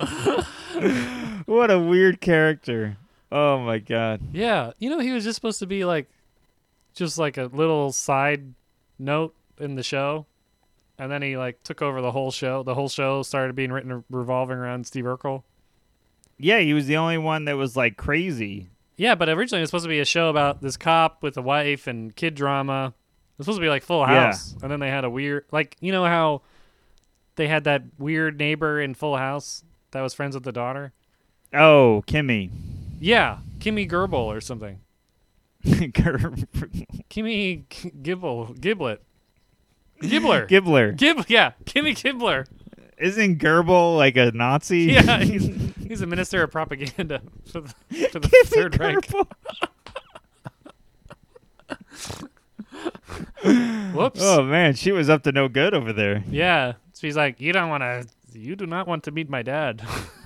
[1.45, 2.97] what a weird character.
[3.31, 4.21] Oh my god.
[4.31, 6.09] Yeah, you know he was just supposed to be like
[6.93, 8.53] just like a little side
[8.99, 10.25] note in the show,
[10.99, 12.63] and then he like took over the whole show.
[12.63, 15.43] The whole show started being written revolving around Steve Urkel.
[16.37, 18.69] Yeah, he was the only one that was like crazy.
[18.95, 21.41] Yeah, but originally it was supposed to be a show about this cop with a
[21.41, 22.93] wife and kid drama.
[23.33, 24.25] It was supposed to be like Full Yeah.
[24.27, 26.41] House, and then they had a weird, like you know how
[27.35, 29.63] they had that weird neighbor in Full House
[29.93, 30.91] that was friends with the daughter.
[31.53, 32.49] Oh, Kimmy.
[32.99, 34.79] Yeah, Kimmy Gerbil or something.
[35.63, 39.01] Kimmy G- Gibble Giblet.
[40.01, 40.47] Gibbler.
[40.49, 40.97] Gibbler.
[40.97, 42.45] Gib yeah, Kimmy Gibbler.
[42.97, 44.83] Isn't Gerbil like a Nazi?
[44.91, 45.49] Yeah, he's,
[45.87, 47.21] he's a minister of propaganda
[47.51, 47.73] for the,
[48.11, 49.07] for the third rank.
[49.07, 49.27] Gerbil.
[53.93, 54.19] Whoops.
[54.21, 56.23] Oh man, she was up to no good over there.
[56.29, 56.73] Yeah.
[56.97, 59.81] She's like, you don't want to, you do not want to meet my dad.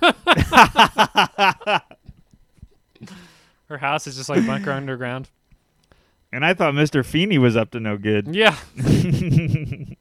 [3.68, 5.28] Her house is just like bunker underground.
[6.32, 7.04] And I thought Mr.
[7.04, 8.34] Feeney was up to no good.
[8.34, 8.56] Yeah.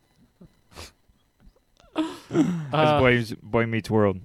[2.29, 4.19] Uh, Boy, Boy Meets World.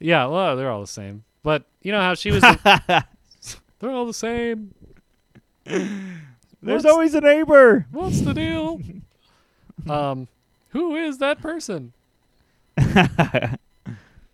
[0.00, 1.22] yeah, well, they're all the same.
[1.42, 2.40] But you know how she was.
[2.42, 3.04] the-
[3.78, 4.74] they're all the same.
[5.64, 5.88] There's
[6.60, 7.86] What's- always a neighbor.
[7.92, 8.80] What's the deal?
[9.88, 10.28] um,
[10.70, 11.92] who is that person?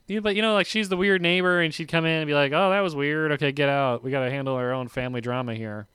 [0.08, 2.34] Yeah, but you know, like she's the weird neighbor, and she'd come in and be
[2.34, 3.32] like, "Oh, that was weird.
[3.32, 4.04] Okay, get out.
[4.04, 5.88] We got to handle our own family drama here."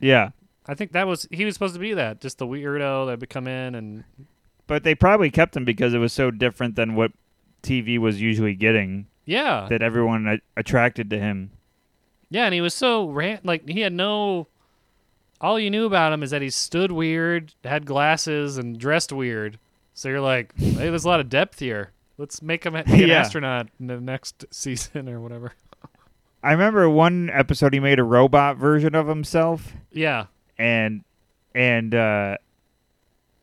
[0.00, 0.30] yeah,
[0.66, 3.28] I think that was he was supposed to be that, just the weirdo that would
[3.28, 4.04] come in and
[4.66, 7.12] but they probably kept him because it was so different than what
[7.62, 11.50] TV was usually getting yeah, that everyone a- attracted to him.
[12.30, 14.46] yeah, and he was so ran like he had no.
[15.38, 19.58] All you knew about him is that he stood weird, had glasses, and dressed weird.
[19.94, 21.90] So you're like, hey, there's a lot of depth here.
[22.18, 23.20] Let's make him be an Yeah.
[23.20, 25.52] astronaut in the next season or whatever.
[26.42, 30.26] I remember one episode he made a robot version of himself, Yeah,
[30.58, 31.04] and
[31.54, 32.36] and uh,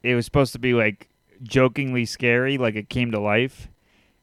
[0.03, 1.07] it was supposed to be like
[1.41, 3.69] jokingly scary, like it came to life.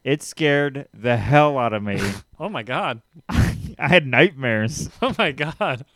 [0.04, 2.00] It scared the hell out of me.
[2.38, 3.00] Oh my god.
[3.30, 5.86] I had nightmares Oh my god.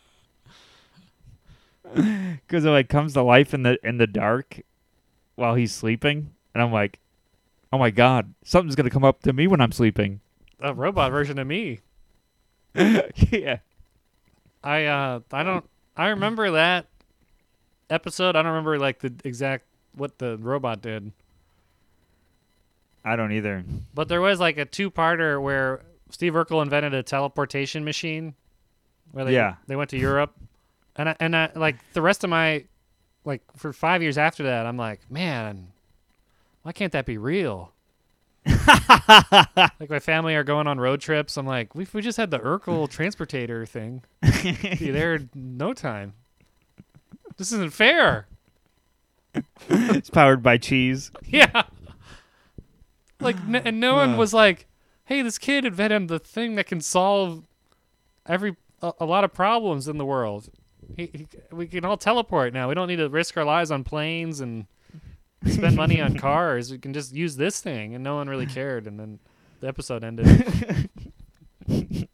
[1.93, 4.61] because it like comes to life in the in the dark
[5.41, 6.99] while he's sleeping, and I'm like,
[7.73, 10.21] oh my god, something's gonna come up to me when I'm sleeping.
[10.61, 11.79] A robot version of me.
[12.75, 13.57] yeah,
[14.63, 15.65] I uh I don't
[15.97, 16.85] I remember that
[17.89, 18.35] episode.
[18.37, 19.65] I don't remember like the exact
[19.95, 21.11] what the robot did.
[23.03, 23.63] I don't either.
[23.93, 25.81] But there was like a two-parter where
[26.11, 28.35] Steve Urkel invented a teleportation machine
[29.11, 29.55] where they Yeah.
[29.67, 30.33] they went to Europe.
[30.95, 32.65] And I, and I, like the rest of my
[33.25, 35.67] like for 5 years after that, I'm like, "Man,
[36.63, 37.71] why can't that be real?"
[38.45, 41.37] like my family are going on road trips.
[41.37, 44.03] I'm like, we we just had the Urkel transportator thing.
[44.79, 46.13] Be there in no time.
[47.37, 48.27] This isn't fair.
[49.69, 51.11] it's powered by cheese.
[51.25, 51.63] Yeah.
[53.19, 54.67] Like, n- and no one was like,
[55.05, 57.45] "Hey, this kid invented the thing that can solve
[58.25, 60.49] every a, a lot of problems in the world.
[60.97, 62.69] He, he, we can all teleport now.
[62.69, 64.65] We don't need to risk our lives on planes and
[65.45, 66.71] spend money on cars.
[66.71, 68.87] We can just use this thing." And no one really cared.
[68.87, 69.19] And then
[69.59, 70.89] the episode ended.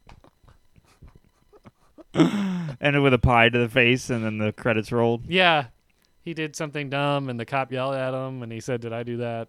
[2.80, 5.26] Ended with a pie to the face, and then the credits rolled.
[5.26, 5.66] yeah,
[6.22, 9.02] he did something dumb, and the cop yelled at him, and he said, "Did I
[9.02, 9.48] do that?"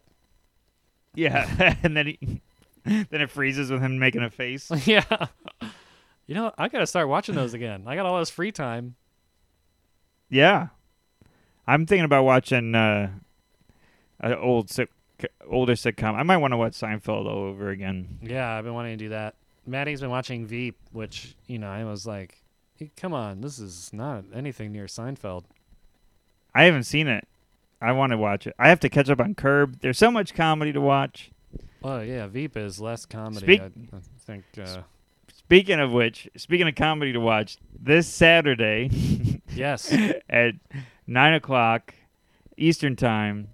[1.15, 2.41] Yeah, and then he,
[2.85, 4.69] then it freezes with him making a face.
[4.85, 5.27] yeah.
[6.27, 7.83] You know, I gotta start watching those again.
[7.87, 8.95] I got all this free time.
[10.29, 10.67] Yeah,
[11.67, 13.09] I'm thinking about watching uh,
[14.19, 14.89] an old sick,
[15.49, 16.13] older sitcom.
[16.15, 18.19] I might want to watch Seinfeld all over again.
[18.21, 19.35] Yeah, I've been wanting to do that.
[19.65, 22.41] Maddie's been watching Veep, which you know I was like,
[22.75, 25.43] "Hey, "Come on, this is not anything near Seinfeld."
[26.53, 27.27] I haven't seen it.
[27.81, 28.55] I want to watch it.
[28.59, 29.79] I have to catch up on Curb.
[29.81, 31.31] There's so much comedy to watch.
[31.83, 33.45] Oh yeah, Veep is less comedy.
[33.45, 34.43] Speak- I, I think.
[34.61, 34.81] Uh,
[35.31, 39.93] Speaking of which, speaking of comedy to watch, this Saturday yes.
[40.29, 40.53] at
[41.07, 41.93] nine o'clock
[42.57, 43.49] Eastern time,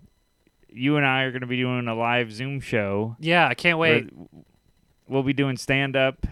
[0.70, 3.16] you and I are going to be doing a live Zoom show.
[3.20, 4.10] Yeah, I can't wait.
[5.08, 6.26] We'll be doing stand up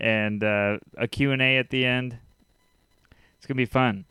[0.00, 2.18] and uh, a Q and A at the end.
[3.38, 4.04] It's gonna be fun.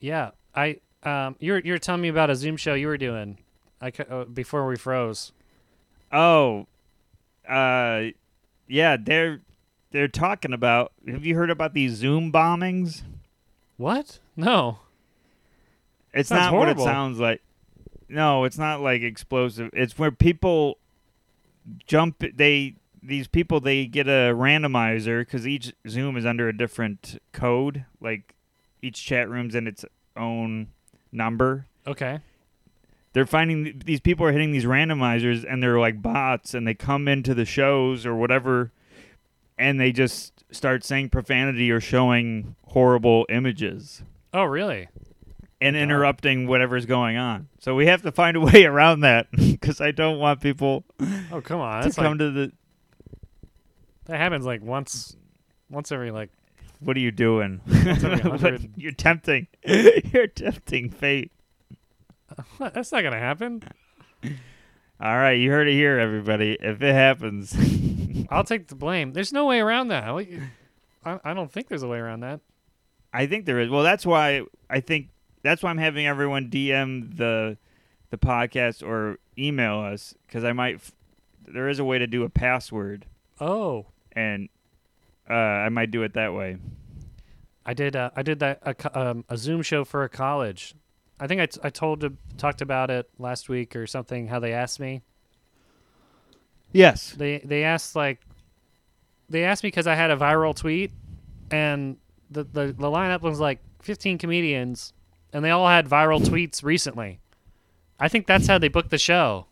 [0.00, 0.80] Yeah, I.
[1.02, 3.38] Um, you're you were telling me about a Zoom show you were doing.
[3.80, 5.32] I uh, before we froze.
[6.10, 6.66] Oh,
[7.48, 8.04] uh,
[8.68, 9.40] yeah, they're
[9.90, 10.92] they're talking about.
[11.06, 13.02] Have you heard about these Zoom bombings?
[13.76, 14.18] What?
[14.36, 14.78] No.
[16.12, 16.82] It's Sounds not horrible.
[16.84, 17.42] what it sounds like.
[18.08, 19.70] No, it's not like explosive.
[19.72, 20.78] It's where people
[21.86, 22.22] jump.
[22.36, 27.84] They these people they get a randomizer because each Zoom is under a different code.
[28.00, 28.34] Like
[28.82, 29.84] each chat room's in its
[30.16, 30.68] own
[31.10, 32.18] number, Okay.
[33.12, 37.08] they're finding these people are hitting these randomizers and they're like bots and they come
[37.08, 38.70] into the shows or whatever
[39.58, 44.02] and they just start saying profanity or showing horrible images
[44.34, 44.88] Oh, really?
[45.60, 47.48] and interrupting whatever's going on.
[47.60, 50.84] So we have to find a way around that because I don't want people
[51.32, 51.80] Oh, come on.
[51.80, 52.52] to That's come like, to the.
[54.06, 55.16] that happens like once,
[55.70, 56.30] once every like.
[56.80, 57.60] What are you doing?
[57.66, 59.46] What- You're tempting.
[59.64, 61.32] You're tempting fate.
[62.58, 62.74] What?
[62.74, 63.62] That's not gonna happen.
[65.00, 66.58] All right, you heard it here, everybody.
[66.60, 67.56] If it happens,
[68.28, 69.12] I'll take the blame.
[69.12, 70.04] There's no way around that.
[71.04, 72.40] I, I don't think there's a way around that.
[73.14, 73.70] I think there is.
[73.70, 75.08] Well, that's why I think
[75.42, 77.56] that's why I'm having everyone DM the
[78.10, 80.74] the podcast or email us because I might.
[80.76, 80.92] F-
[81.46, 83.06] there is a way to do a password,
[83.40, 84.48] Oh, and
[85.30, 86.56] uh, I might do it that way.
[87.64, 87.94] I did.
[87.96, 90.74] Uh, I did that a, um, a Zoom show for a college.
[91.20, 92.04] I think I, t- I told
[92.36, 94.26] talked about it last week or something.
[94.26, 95.02] How they asked me.
[96.72, 97.12] Yes.
[97.16, 98.20] They they asked like,
[99.28, 100.90] they asked me because I had a viral tweet,
[101.50, 101.96] and
[102.34, 104.92] the, the the lineup was like 15 comedians,
[105.32, 107.20] and they all had viral tweets recently.
[107.98, 109.46] I think that's how they booked the show.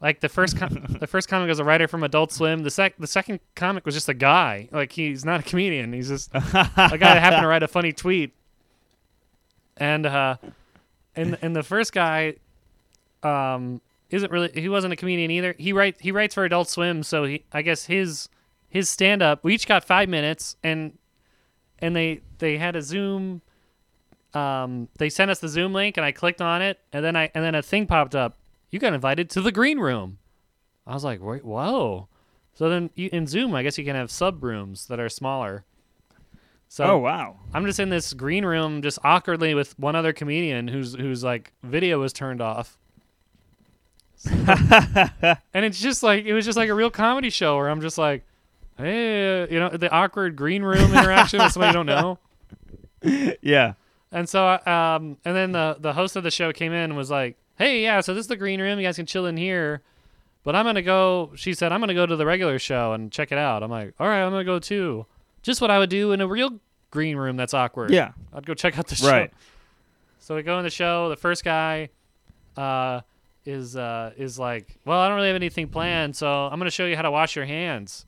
[0.00, 2.62] Like the first com- the first comic was a writer from Adult Swim.
[2.62, 4.68] The sec the second comic was just a guy.
[4.72, 5.92] Like he's not a comedian.
[5.92, 8.32] He's just a guy that happened to write a funny tweet.
[9.76, 10.36] And uh,
[11.14, 12.34] and and the first guy,
[13.22, 15.54] um, isn't really he wasn't a comedian either.
[15.58, 18.28] He write he writes for Adult Swim, so he I guess his
[18.68, 19.44] his stand up.
[19.44, 20.96] We each got five minutes, and
[21.80, 23.42] and they they had a Zoom.
[24.32, 27.30] Um, they sent us the Zoom link, and I clicked on it, and then I
[27.34, 28.36] and then a thing popped up.
[28.70, 30.18] You got invited to the green room.
[30.86, 32.08] I was like, wait, whoa.
[32.54, 35.64] So then you, in Zoom, I guess you can have sub rooms that are smaller.
[36.68, 37.36] So oh wow.
[37.52, 41.52] I'm just in this green room, just awkwardly with one other comedian whose whose like
[41.64, 42.78] video was turned off.
[44.30, 47.98] and it's just like it was just like a real comedy show where I'm just
[47.98, 48.24] like,
[48.80, 52.18] hey, uh, you know, the awkward green room interaction with somebody you don't know.
[53.42, 53.74] yeah.
[54.12, 57.10] And so, um, and then the the host of the show came in and was
[57.10, 58.78] like, "Hey, yeah, so this is the green room.
[58.78, 59.82] You guys can chill in here,
[60.42, 63.30] but I'm gonna go." She said, "I'm gonna go to the regular show and check
[63.30, 65.06] it out." I'm like, "All right, I'm gonna go too."
[65.42, 66.58] Just what I would do in a real
[66.90, 67.90] green room that's awkward.
[67.90, 68.12] Yeah.
[68.32, 69.10] I'd go check out the show.
[69.10, 69.32] Right.
[70.18, 71.08] So we go in the show.
[71.08, 71.88] The first guy
[72.56, 73.00] uh,
[73.44, 76.86] is uh, is like, "Well, I don't really have anything planned, so I'm gonna show
[76.86, 78.06] you how to wash your hands."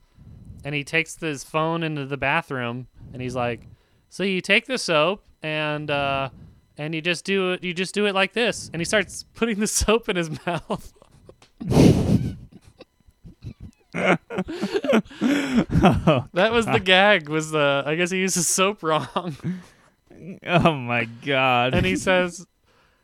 [0.63, 3.61] And he takes his phone into the bathroom, and he's like,
[4.09, 6.29] "So you take the soap and uh,
[6.77, 7.63] and you just do it.
[7.63, 10.93] You just do it like this." And he starts putting the soap in his mouth.
[13.93, 14.19] that
[16.51, 17.29] was the gag.
[17.29, 19.35] Was the I guess he used his soap wrong.
[20.45, 21.73] Oh my god.
[21.73, 22.45] and he says,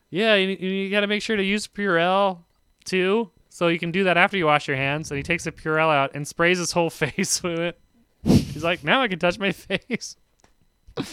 [0.09, 2.39] "Yeah, you, you got to make sure to use Purell
[2.85, 5.51] too, so you can do that after you wash your hands." And he takes the
[5.51, 7.79] Purell out and sprays his whole face with it.
[8.23, 10.15] He's like, "Now I can touch my face."
[10.97, 11.05] And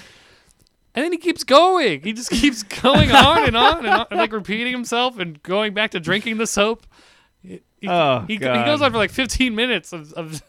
[1.05, 2.01] then he keeps going.
[2.03, 5.75] He just keeps going on and on and on, and like repeating himself and going
[5.75, 6.87] back to drinking the soap.
[7.43, 10.13] He, Oh, he, he goes on for like 15 minutes of.
[10.15, 10.43] of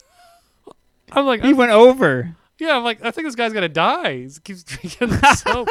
[1.12, 2.36] I'm like, he went over.
[2.60, 4.20] yeah, I'm like, I think this guy's gonna die.
[4.20, 5.68] He keeps drinking the soap.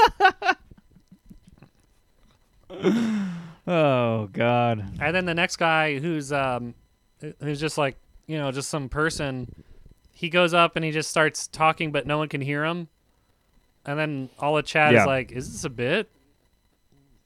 [3.67, 4.85] Oh god.
[5.01, 6.75] And then the next guy who's um
[7.41, 7.97] who's just like,
[8.27, 9.53] you know, just some person,
[10.13, 12.89] he goes up and he just starts talking but no one can hear him.
[13.85, 15.01] And then all the chat Yeah.
[15.03, 16.09] is like, is this a bit?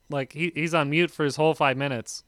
[0.09, 2.23] Like he he's on mute for his whole 5 minutes.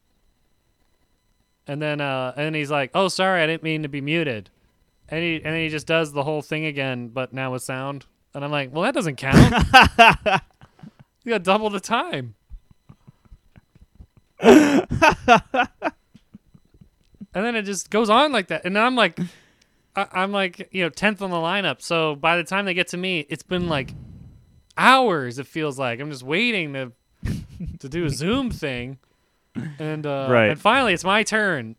[1.68, 4.50] And then uh and then he's like, "Oh, sorry, I didn't mean to be muted."
[5.10, 8.06] And he and then he just does the whole thing again but now with sound.
[8.34, 9.54] And I'm like, "Well, that doesn't count."
[11.24, 12.36] you got double the time.
[14.40, 14.70] And
[17.34, 18.66] then it just goes on like that.
[18.66, 19.20] And then I'm like,
[19.96, 21.82] I, I'm like, you know, tenth on the lineup.
[21.82, 23.94] So by the time they get to me, it's been like
[24.78, 25.40] hours.
[25.40, 26.92] It feels like I'm just waiting to
[27.80, 28.98] to do a Zoom thing,
[29.80, 30.50] and uh, Right.
[30.50, 31.76] and finally it's my turn.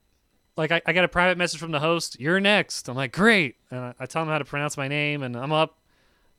[0.56, 2.18] Like I, I got a private message from the host.
[2.20, 2.88] You're next.
[2.88, 3.56] I'm like, great.
[3.70, 5.78] And I, I tell him how to pronounce my name, and I'm up,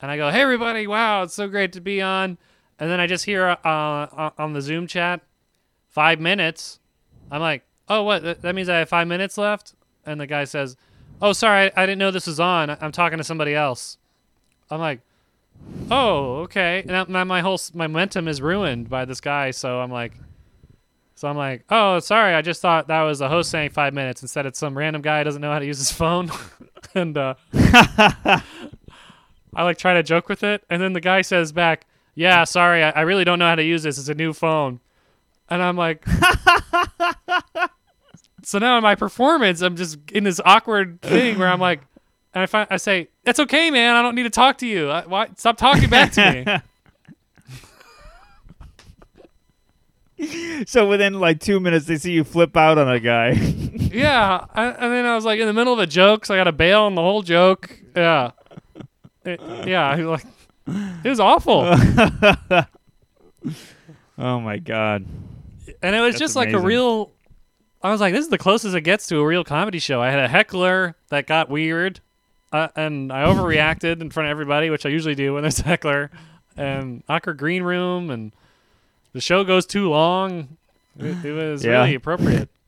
[0.00, 2.38] and I go, hey everybody, wow, it's so great to be on.
[2.78, 5.20] And then I just hear uh, uh, on the Zoom chat,
[5.96, 6.78] five minutes.
[7.30, 8.42] I'm like, oh, what?
[8.42, 9.72] That means I have five minutes left?
[10.04, 10.76] And the guy says,
[11.22, 12.68] oh, sorry, I, didn't know this was on.
[12.68, 13.96] I'm talking to somebody else.
[14.70, 15.00] I'm like,
[15.90, 16.84] oh, okay.
[16.84, 19.52] Now, now my whole my momentum is ruined by this guy.
[19.52, 20.12] So I'm like,
[21.14, 22.34] so I'm like, oh, sorry.
[22.34, 24.20] I just thought that was the host saying five minutes.
[24.20, 26.30] Instead, it's some random guy who doesn't know how to use his phone.
[26.94, 28.42] and uh, I
[29.56, 32.90] like try to joke with it, and then the guy says back, "Yeah, sorry, I,
[32.90, 33.96] I really don't know how to use this.
[33.98, 34.80] It's a new phone."
[35.48, 36.04] And I'm like,
[38.42, 41.80] so now in my performance, I'm just in this awkward thing where I'm like,
[42.34, 43.96] and I find I say, "It's okay, man.
[43.96, 44.90] I don't need to talk to you.
[44.90, 46.44] I, why, stop talking back to me."
[50.66, 53.32] So within like two minutes, they see you flip out on a guy.
[53.32, 56.38] yeah, I, and then I was like in the middle of a joke, so I
[56.38, 57.78] got to bail on the whole joke.
[57.94, 58.30] Yeah,
[59.26, 60.24] It- yeah, like
[61.04, 61.66] it was awful,
[64.18, 65.04] oh my god.
[65.82, 67.10] And it was That's just like a real.
[67.82, 70.00] I was like, this is the closest it gets to a real comedy show.
[70.02, 72.00] I had a heckler that got weird,
[72.52, 75.64] uh, and I overreacted in front of everybody, which I usually do when there's a
[75.64, 76.10] heckler,
[76.56, 78.32] and awkward green room, and
[79.12, 80.56] the show goes too long.
[80.98, 81.72] It, it was Yeah.
[81.82, 82.48] really appropriate.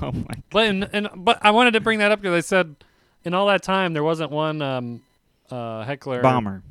[0.00, 0.34] Oh my.
[0.50, 2.76] But in, and but I wanted to bring that up because I said
[3.24, 5.02] in all that time there wasn't one um,
[5.50, 6.62] uh, heckler Bomber.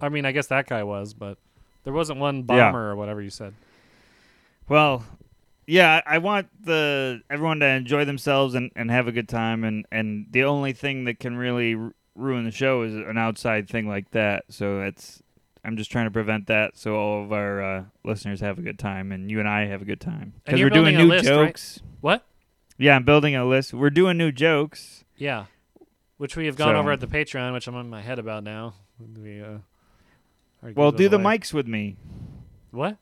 [0.00, 1.38] I mean, I guess that guy was, but
[1.84, 2.44] there wasn't one Yeah.
[2.70, 3.54] bomber or whatever you said.
[4.68, 5.04] Well,
[5.66, 9.86] yeah, I want the everyone to enjoy themselves and, and have a good time, and,
[9.90, 13.86] and the only thing that can really ru- ruin the show is an outside thing
[13.88, 14.44] like that.
[14.48, 15.22] So that's
[15.64, 18.78] I'm just trying to prevent that, so all of our uh, listeners have a good
[18.78, 21.46] time, and you and I have a good time because we're doing new list, right?
[21.48, 21.80] jokes.
[22.00, 22.24] What?
[22.78, 23.74] Yeah, I'm building a list.
[23.74, 25.04] We're doing new jokes.
[25.16, 25.46] Yeah,
[26.16, 28.44] which we have gone So- over at the Patreon, which I'm on my head about
[28.44, 28.74] now.
[29.00, 29.58] We, uh,
[30.74, 31.96] Well, do those the mics with me.
[32.70, 32.96] What?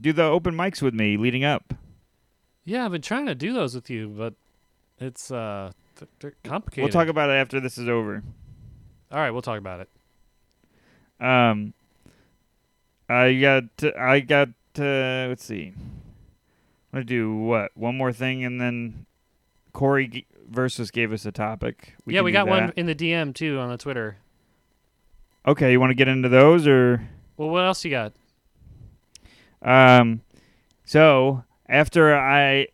[0.00, 1.74] Do the open mics with me leading up.
[2.64, 4.34] Yeah, I've been trying to do those with you, but
[4.98, 6.84] it's uh, th- they're complicated.
[6.84, 8.22] We'll talk about it after this is over.
[9.12, 11.24] All right, we'll talk about it.
[11.24, 11.74] Um,
[13.08, 13.64] I got
[13.98, 15.72] I got uh, let's see.
[15.76, 19.06] I'm gonna do what one more thing, and then
[19.72, 21.94] Corey g- versus gave us a topic.
[22.06, 24.16] yeah, we got one in the DM too on the Twitter.
[25.46, 27.06] Okay, you want to get into those or?
[27.36, 28.12] Well, what else you got?
[29.64, 30.20] Um,
[30.84, 32.68] so after I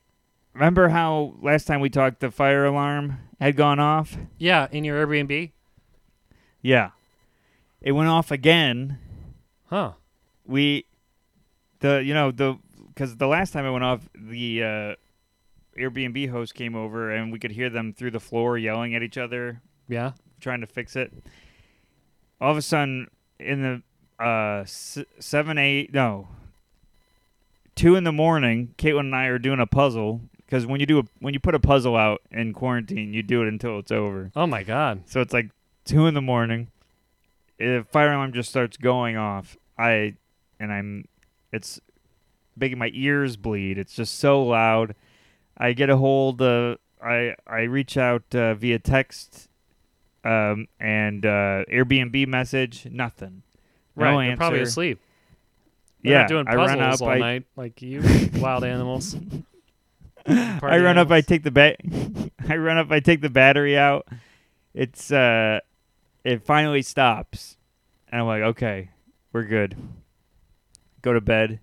[0.54, 4.16] remember how last time we talked, the fire alarm had gone off.
[4.38, 5.52] Yeah, in your Airbnb.
[6.60, 6.90] Yeah,
[7.80, 8.98] it went off again.
[9.66, 9.92] Huh.
[10.44, 10.84] we
[11.78, 14.94] the you know the because the last time it went off the uh
[15.78, 19.16] airbnb host came over and we could hear them through the floor yelling at each
[19.16, 20.12] other Yeah.
[20.40, 21.12] trying to fix it
[22.40, 23.06] all of a sudden
[23.38, 26.26] in the uh seven eight no
[27.80, 30.98] two in the morning caitlin and i are doing a puzzle because when you do
[30.98, 34.30] a when you put a puzzle out in quarantine you do it until it's over
[34.36, 35.02] Oh my God.
[35.06, 35.50] so it's like
[35.84, 36.68] two in the morning.
[37.58, 39.56] The fire alarm just starts going off.
[39.78, 40.14] I
[40.58, 41.04] and I'm
[41.52, 41.80] it's
[42.56, 43.76] making my ears bleed.
[43.78, 44.94] It's just so loud.
[45.56, 49.48] I get a hold of I I reach out uh, via text
[50.24, 53.42] um and uh Airbnb message, nothing.
[53.96, 54.26] No Right.
[54.28, 55.00] You're probably asleep.
[56.02, 58.02] They're Yeah, doing I puzzles run up all I night like you
[58.36, 59.16] wild animals.
[60.26, 61.76] I run up, I take the bat
[62.48, 64.06] I run up, I take the battery out.
[64.74, 65.60] It's uh
[66.24, 67.56] it finally stops.
[68.12, 68.90] And I'm like, okay,
[69.32, 69.76] we're good.
[71.02, 71.60] Go to bed.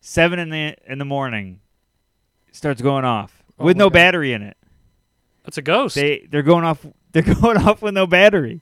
[0.00, 1.60] Seven in the in the morning.
[2.52, 3.42] Starts going off.
[3.58, 3.94] Oh with no God.
[3.94, 4.56] battery in it.
[5.44, 5.94] That's a ghost.
[5.94, 8.60] They they're going off they're going off with no battery.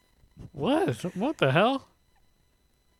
[0.53, 0.97] what?
[1.15, 1.88] What the hell?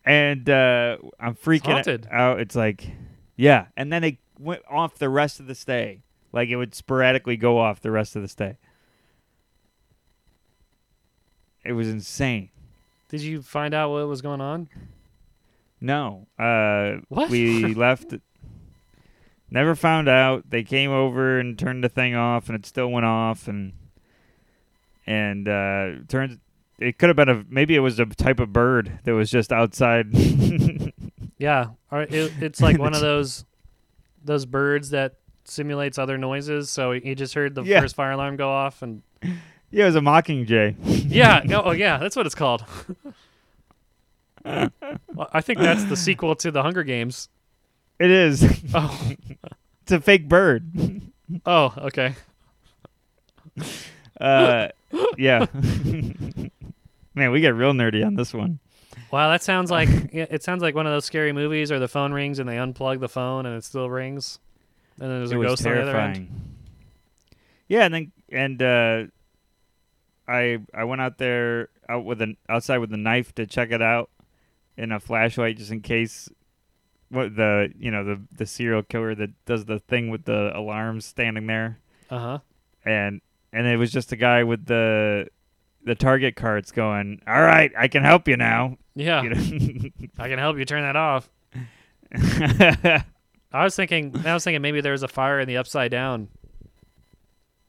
[0.09, 2.09] And uh I'm freaking haunted.
[2.11, 2.41] out.
[2.41, 2.91] It's like
[3.37, 3.67] yeah.
[3.77, 6.01] And then it went off the rest of the stay.
[6.33, 8.57] Like it would sporadically go off the rest of the stay.
[11.65, 12.49] It was insane.
[13.11, 14.69] Did you find out what was going on?
[15.81, 16.27] No.
[16.39, 17.29] Uh What?
[17.29, 18.15] we left
[19.51, 20.49] never found out.
[20.49, 23.73] They came over and turned the thing off and it still went off and
[25.07, 26.39] and uh turns
[26.79, 29.53] it could have been a maybe it was a type of bird that was just
[29.53, 30.07] outside.
[31.41, 31.67] Yeah.
[31.93, 33.45] It, it's like one of those
[34.25, 35.15] those birds that
[35.45, 36.69] simulates other noises.
[36.69, 37.81] So he just heard the Yeah.
[37.81, 39.03] first fire alarm go off, and
[39.71, 40.75] yeah, it was a mockingjay.
[41.09, 42.65] yeah, no, oh yeah, that's what it's called.
[44.45, 44.71] well,
[45.33, 47.29] I think that's the sequel to the Hunger Games.
[48.01, 48.45] It is.
[48.75, 49.13] Oh,
[49.83, 50.73] It's a fake bird.
[51.47, 52.15] oh, okay.
[54.21, 54.69] Uh,
[55.17, 55.47] yeah.
[57.19, 58.59] Man, we get real nerdy on this one.
[59.11, 62.13] Wow, that sounds like it sounds like one of those scary movies, or the phone
[62.13, 64.39] rings and they unplug the phone and it still rings,
[65.01, 66.15] and then there's it a ghost on the other end.
[66.15, 66.45] terrifying.
[67.69, 69.03] Yeah, and then and uh,
[70.27, 73.83] I I went out there out with an outside with a knife to check it
[73.83, 74.11] out
[74.77, 76.29] and a flashlight just in case
[77.09, 81.07] what the you know the the serial killer that does the thing with the alarms
[81.07, 81.79] standing there
[82.11, 82.39] Uh huh.
[82.85, 83.21] and
[83.53, 85.29] and it was just a guy with the
[85.89, 89.89] the target cards going all right i can help you now Yeah, You know?
[90.19, 91.29] I can help you turn that off.
[93.53, 94.15] I was thinking.
[94.27, 96.29] I was thinking maybe there was a fire in the upside down,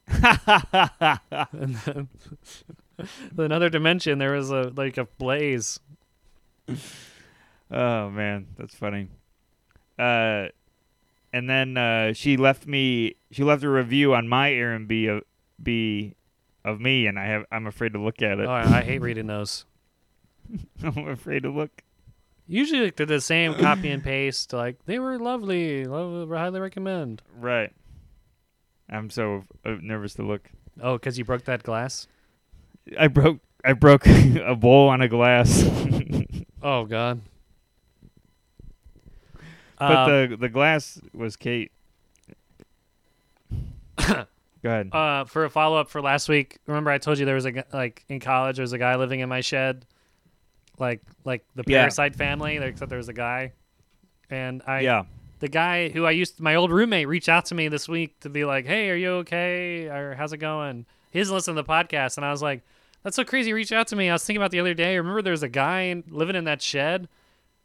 [0.10, 2.08] and then
[3.38, 5.80] another dimension there was a like a blaze.
[7.72, 9.08] Oh man, that's funny.
[9.98, 10.48] Uh,
[11.32, 13.16] and then uh, she left me.
[13.32, 16.14] She left a review on my Airbnb
[16.66, 17.46] of, me, and I have.
[17.52, 18.46] I'm afraid to look at it.
[18.48, 19.66] Oh, I, I hate reading those.
[20.84, 21.84] I'm afraid to look.
[22.48, 24.54] Usually like, they're the same copy and paste.
[24.54, 25.86] Like they were lovely.
[25.86, 27.22] Love, highly recommend.
[27.38, 27.72] Right.
[28.90, 30.50] I'm so uh, nervous to look.
[30.82, 32.08] Oh, because you broke that glass.
[32.98, 33.40] I broke.
[33.64, 35.64] I broke a bowl on a glass.
[36.62, 37.22] Oh God.
[39.78, 41.72] but Um, the the glass was Kate.
[44.64, 44.90] Go ahead.
[44.94, 47.64] uh, for a follow up for last week, remember I told you there was a
[47.72, 49.86] like in college there was a guy living in my shed,
[50.78, 51.80] like like the Yeah.
[51.82, 52.58] parasite family.
[52.58, 53.54] there- Except there was a guy,
[54.30, 55.04] and I yeah.
[55.40, 58.30] the guy who I used my old roommate reached out to me this week to
[58.30, 59.88] be like, "Hey, are you okay?
[59.88, 62.62] Or how's it going?" He doesn't listen to the podcast, and I was like,
[63.04, 64.10] "That's so crazy." Reach out to me.
[64.10, 64.98] I was thinking about the other day.
[64.98, 67.08] Remember, there was a guy in, living in that shed,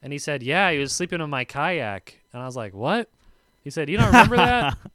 [0.01, 3.09] and he said, "Yeah, he was sleeping in my kayak," and I was like, "What?"
[3.63, 4.77] He said, "You don't remember that?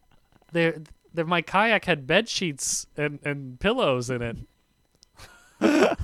[0.52, 0.78] There,
[1.14, 4.36] there, my kayak had bed sheets and and pillows in it."
[5.60, 5.96] I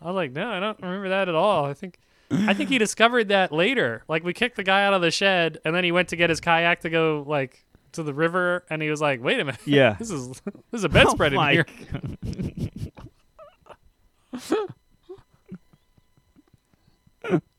[0.00, 1.98] was like, "No, I don't remember that at all." I think.
[2.30, 4.02] I think he discovered that later.
[4.08, 6.30] Like we kicked the guy out of the shed, and then he went to get
[6.30, 9.60] his kayak to go like to the river, and he was like, "Wait a minute,
[9.66, 9.94] Yeah.
[9.98, 11.66] this is this is a bedspread Oh in here."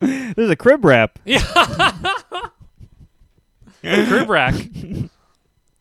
[0.00, 1.18] There's a crib wrap.
[1.24, 1.40] Yeah,
[3.82, 4.54] crib rack.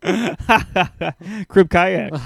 [1.49, 2.14] crib kayak.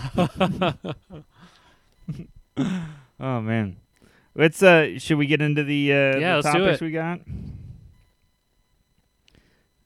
[3.20, 3.78] oh man.
[4.36, 7.22] Let's uh should we get into the uh Yeah, the topics we got?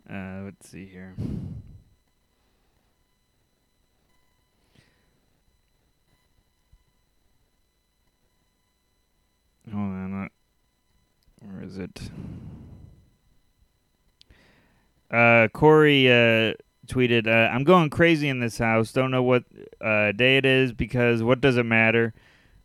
[0.10, 1.16] Uh let's see here.
[9.72, 10.30] Hold on,
[11.40, 12.12] where is it?
[15.10, 16.54] Uh, Corey uh,
[16.88, 18.92] tweeted, uh, "I'm going crazy in this house.
[18.92, 19.44] Don't know what
[19.82, 22.14] uh, day it is because what does it matter?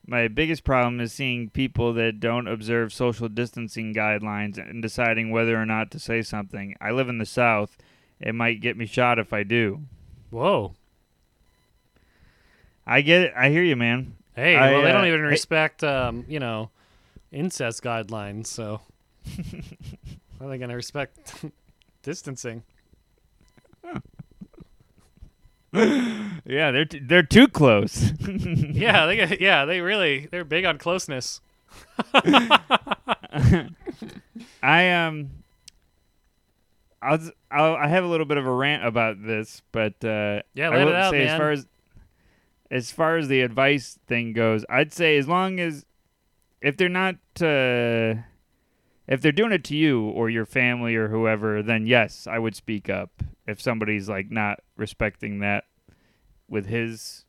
[0.06, 5.60] My biggest problem is seeing people that don't observe social distancing guidelines and deciding whether
[5.60, 6.74] or not to say something.
[6.80, 7.76] I live in the South.
[8.18, 9.82] It might get me shot if I do.
[10.30, 10.74] Whoa.
[12.86, 13.32] I get it.
[13.36, 14.16] I hear you, man.
[14.34, 16.70] Hey, I, well, they don't uh, even hey- respect, um, you know,
[17.30, 18.46] incest guidelines.
[18.46, 18.80] So,
[20.38, 21.44] how are they gonna respect
[22.02, 22.62] distancing?
[26.46, 28.12] Yeah, they're t- they're too close.
[28.26, 31.40] Yeah, they yeah, they really they're big on closeness.
[32.14, 32.60] I
[34.90, 35.30] um,
[37.02, 37.18] I'll,
[37.50, 40.84] I'll I have a little bit of a rant about this, but uh, Yeah, I
[40.84, 41.66] will it out, say as far as
[42.70, 45.84] as far as the advice thing goes, I'd say as long as
[46.60, 48.14] if they're not uh,
[49.08, 52.54] if they're doing it to you or your family or whoever, then yes, I would
[52.54, 55.64] speak up if somebody's like not respecting that
[56.48, 57.24] with his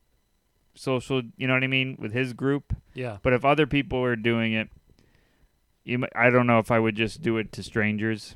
[0.76, 2.76] social, you know what I mean, with his group.
[2.94, 4.70] Yeah, But if other people are doing it,
[5.84, 8.36] you, I don't know if I would just do it to strangers.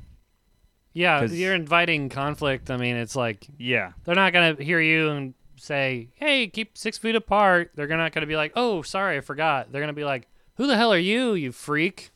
[0.94, 2.70] Yeah, you're inviting conflict.
[2.70, 6.98] I mean, it's like Yeah, they're not gonna hear you and say, "Hey, keep six
[6.98, 10.28] feet apart." They're not gonna be like, "Oh, sorry, I forgot." They're gonna be like,
[10.56, 12.10] "Who the hell are you, you freak?"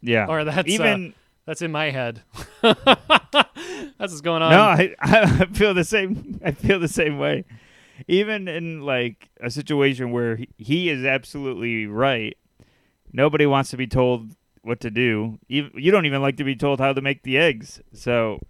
[0.00, 0.26] Yeah.
[0.28, 1.12] Or that's Even uh,
[1.46, 2.22] that's in my head.
[2.62, 2.76] that's
[3.98, 4.50] what's going on.
[4.50, 6.40] no, I, I feel the same.
[6.44, 7.44] I feel the same way.
[8.08, 12.36] Even in like a situation where he, he is absolutely right,
[13.12, 14.32] nobody wants to be told
[14.62, 15.38] what to do.
[15.48, 17.80] You, you don't even like to be told how to make the eggs.
[17.94, 18.40] So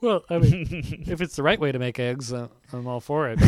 [0.00, 3.34] Well, I mean, if it's the right way to make eggs, uh, I'm all for
[3.34, 3.38] it.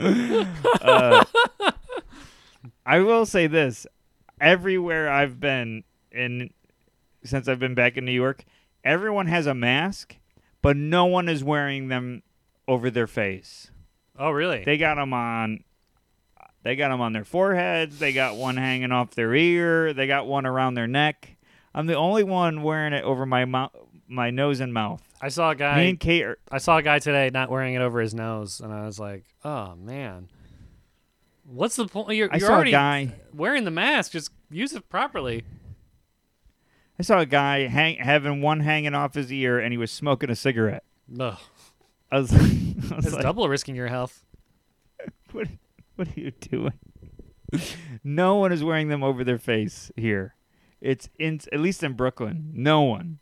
[0.00, 1.24] Uh,
[2.88, 3.86] I will say this:
[4.40, 6.50] everywhere I've been in
[7.22, 8.44] since I've been back in New York,
[8.82, 10.16] everyone has a mask,
[10.62, 12.22] but no one is wearing them
[12.66, 13.70] over their face.
[14.18, 14.64] Oh, really?
[14.64, 15.64] They got them on.
[16.62, 17.98] They got them on their foreheads.
[17.98, 19.92] They got one hanging off their ear.
[19.92, 21.36] They got one around their neck.
[21.74, 23.72] I'm the only one wearing it over my mouth,
[24.08, 25.02] my nose and mouth.
[25.20, 25.76] I saw a guy.
[25.76, 28.60] Me and Kate are, I saw a guy today not wearing it over his nose,
[28.60, 30.28] and I was like, "Oh man,
[31.52, 32.16] what's the point?
[32.16, 33.12] You're, I you're saw already a guy.
[33.32, 34.12] wearing the mask.
[34.12, 35.44] Just use it properly."
[36.98, 40.30] I saw a guy hang, having one hanging off his ear, and he was smoking
[40.30, 40.82] a cigarette.
[41.20, 41.38] Ugh,
[42.10, 42.36] I was, I
[42.96, 44.24] was it's like, double risking your health.
[45.32, 45.46] what,
[45.94, 46.72] what are you doing?
[48.02, 50.34] no one is wearing them over their face here.
[50.80, 52.50] It's in at least in Brooklyn.
[52.52, 53.20] No one.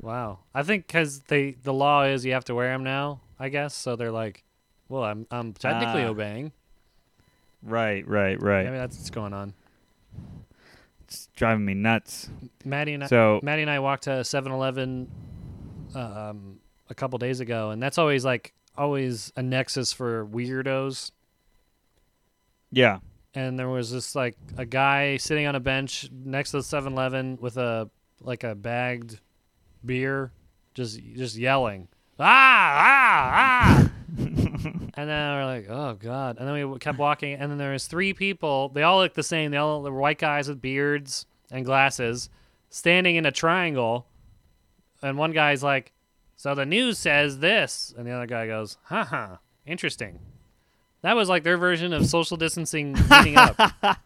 [0.00, 0.40] Wow.
[0.54, 3.20] I think because they the law is you have to wear them now.
[3.38, 3.94] I guess so.
[3.96, 4.42] They're like,
[4.88, 6.08] well, I'm I'm technically Ah.
[6.08, 6.52] obeying.
[7.62, 8.64] Right, right, right.
[8.64, 9.54] Maybe that's what's going on.
[11.04, 12.28] It's driving me nuts.
[12.64, 15.08] Maddie and I, So Maddie and I walked to 7-Eleven
[15.94, 21.10] um, a couple days ago, and that's always like always a nexus for weirdos.
[22.72, 22.98] yeah,
[23.34, 27.38] And there was this like a guy sitting on a bench next to the 7-Eleven
[27.40, 27.88] with a
[28.20, 29.20] like a bagged
[29.84, 30.32] beer,
[30.74, 31.88] just just yelling,
[32.18, 33.90] ah ah ah.
[34.18, 36.36] and then we're like, oh god.
[36.38, 38.70] And then we kept walking, and then there was three people.
[38.70, 39.50] They all look the same.
[39.50, 42.28] They all were white guys with beards and glasses,
[42.70, 44.06] standing in a triangle.
[45.02, 45.92] And one guy's like,
[46.36, 49.36] "So the news says this," and the other guy goes, "Haha,
[49.66, 50.18] interesting."
[51.02, 53.56] That was like their version of social distancing meeting up.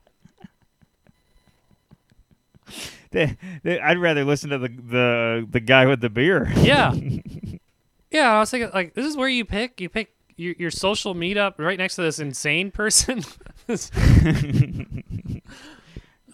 [3.12, 6.52] They- they- I'd rather listen to the the the guy with the beer.
[6.58, 6.94] Yeah.
[8.10, 11.14] Yeah, I was thinking like this is where you pick you pick your, your social
[11.14, 13.22] meetup right next to this insane person.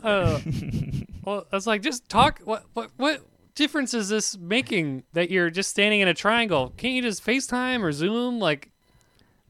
[0.02, 0.38] Uh,
[1.24, 2.40] well, I was like, just talk.
[2.44, 3.22] What what what
[3.54, 6.72] difference is this making that you're just standing in a triangle?
[6.76, 8.38] Can't you just FaceTime or Zoom?
[8.38, 8.70] Like,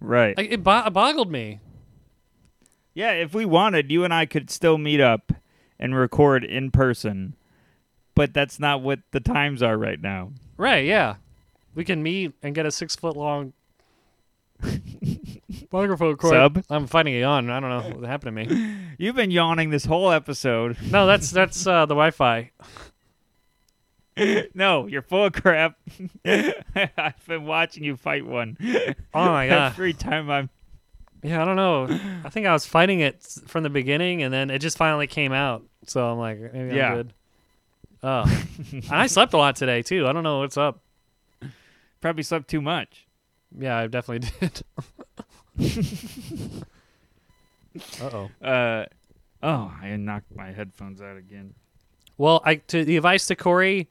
[0.00, 0.36] right.
[0.36, 1.60] like it, bo- it boggled me.
[2.94, 5.32] yeah, if we wanted, you and I could still meet up
[5.78, 7.34] and record in person.
[8.14, 10.30] But that's not what the times are right now.
[10.56, 10.86] Right?
[10.86, 11.16] Yeah,
[11.76, 13.52] we can meet and get a six foot long
[15.70, 16.32] microphone cord.
[16.32, 16.64] Sub?
[16.68, 17.50] I'm fighting a yawn.
[17.50, 18.76] I don't know what happened to me.
[18.98, 20.76] You've been yawning this whole episode.
[20.90, 22.50] No, that's that's uh, the Wi-Fi.
[24.54, 25.76] no, you're full of crap.
[26.24, 28.56] I've been watching you fight one.
[29.14, 29.72] Oh my god.
[29.72, 30.48] Every time I'm
[31.22, 31.86] Yeah, I don't know.
[32.24, 35.32] I think I was fighting it from the beginning, and then it just finally came
[35.32, 35.64] out.
[35.86, 36.88] So I'm like, maybe Yeah.
[36.88, 37.12] I'm good.
[38.02, 40.06] Oh, and I slept a lot today too.
[40.06, 40.80] I don't know what's up.
[42.00, 43.06] Probably slept too much.
[43.58, 44.28] Yeah, I definitely
[45.58, 46.64] did.
[48.00, 48.30] uh oh.
[48.46, 48.86] Uh
[49.42, 51.54] oh, I knocked my headphones out again.
[52.18, 53.88] Well, I to the advice to Corey,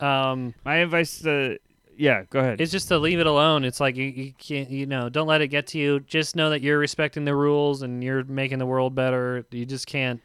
[0.00, 1.58] um, My advice to
[1.96, 2.60] yeah, go ahead.
[2.60, 3.64] It's just to leave it alone.
[3.64, 5.98] It's like you, you can't, you know, don't let it get to you.
[6.00, 9.44] Just know that you're respecting the rules and you're making the world better.
[9.50, 10.20] You just can't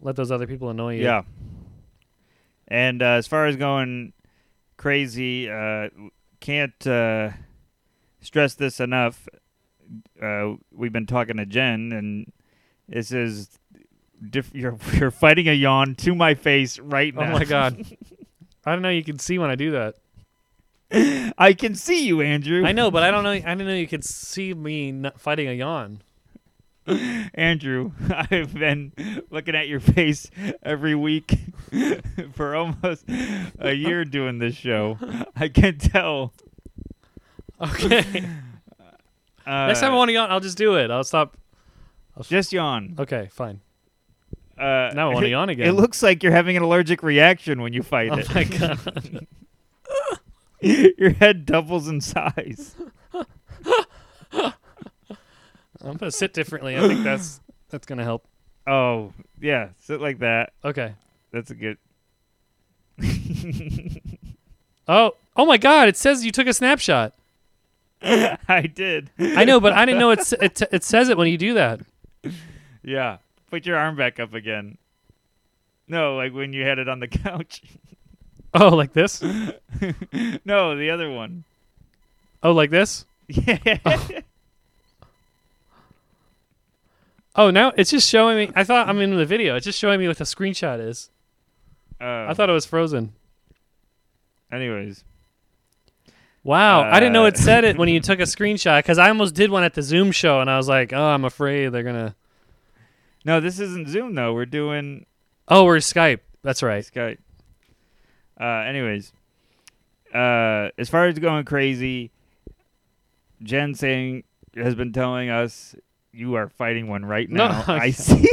[0.00, 1.04] let those other people annoy you.
[1.04, 1.22] Yeah.
[2.66, 4.12] And uh, as far as going
[4.82, 5.88] crazy, uh,
[6.40, 7.30] can't uh,
[8.20, 9.28] stress this enough.
[10.20, 12.32] Uh, we've been talking to Jen, and
[12.88, 13.48] this is
[14.28, 17.28] diff- you're you're fighting a yawn to my face right now.
[17.28, 17.86] Oh my god.
[18.66, 18.90] I don't know.
[18.90, 19.94] You can see when I do that.
[21.38, 22.66] I can see you, Andrew.
[22.66, 23.30] I know, but I don't know.
[23.30, 26.02] I didn't know you could see me fighting a yawn.
[26.86, 28.92] Andrew, I've been
[29.30, 30.28] looking at your face
[30.62, 31.38] every week
[32.34, 33.04] for almost
[33.58, 34.98] a year doing this show.
[35.36, 36.32] I can tell.
[37.60, 38.24] Okay.
[39.44, 40.88] Uh, Next time I want to yawn, I'll just do it.
[40.88, 41.36] I'll stop.
[42.16, 42.94] I'll just yawn.
[42.96, 43.60] Okay, fine.
[44.56, 45.66] Uh, Now I wanna yawn again.
[45.66, 48.32] It looks like you're having an allergic reaction when you fight Oh it.
[48.32, 49.26] my god.
[50.60, 52.76] your head doubles in size.
[55.82, 56.76] I'm gonna sit differently.
[56.76, 58.24] I think that's that's gonna help.
[58.66, 60.52] Oh yeah, sit like that.
[60.64, 60.94] Okay.
[61.32, 61.78] That's a good.
[64.88, 65.88] Oh, oh my god!
[65.88, 67.14] It says you took a snapshot.
[68.02, 69.10] I did.
[69.16, 70.18] I know, but I didn't know it.
[70.18, 71.80] s- It, it says it when you do that.
[72.82, 73.18] Yeah,
[73.48, 74.78] put your arm back up again.
[75.86, 77.62] No, like when you had it on the couch.
[78.54, 79.22] Oh, like this?
[79.22, 81.44] no, the other one.
[82.42, 83.06] Oh, like this?
[83.28, 83.78] Yeah.
[83.86, 84.08] Oh,
[87.36, 88.50] now it's just showing me.
[88.54, 89.56] I thought I'm in the video.
[89.56, 91.10] It's just showing me what the screenshot is.
[92.00, 93.12] Uh, I thought it was frozen.
[94.50, 95.04] Anyways,
[96.44, 99.08] Wow, I didn't know Uh, it said it when you took a screenshot because I
[99.08, 101.82] almost did one at the Zoom show, and I was like, "Oh, I'm afraid they're
[101.84, 102.14] gonna."
[103.24, 104.34] no, this isn't Zoom though.
[104.34, 105.06] We're doing
[105.48, 106.20] Oh, we're Skype.
[106.42, 106.84] That's right.
[106.84, 107.18] Skype.
[108.40, 109.12] Uh, anyways,
[110.12, 112.10] uh, as far as going crazy,
[113.42, 114.24] Jen saying
[114.56, 115.76] has been telling us
[116.12, 117.64] you are fighting one right No, now.
[117.68, 118.28] I- I see.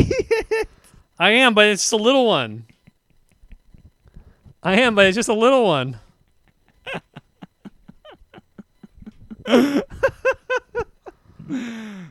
[1.17, 2.65] I am, but it's just a little one.
[4.63, 5.97] I am, but it's just a little one.
[9.47, 9.81] All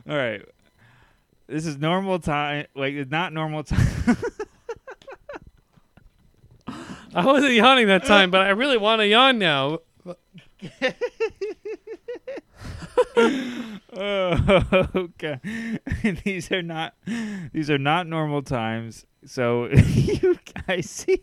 [0.07, 0.41] right.
[1.47, 2.65] This is normal time.
[2.75, 3.87] Like it's not normal time.
[7.15, 9.79] I wasn't yawning that time, but I really want to yawn now.
[13.93, 15.39] Oh, okay.
[16.23, 16.93] these are not
[17.53, 19.05] these are not normal times.
[19.25, 20.37] So you
[20.67, 21.21] guys see.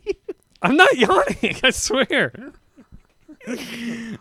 [0.61, 1.55] I'm not yawning.
[1.63, 2.33] I swear.
[3.47, 3.55] All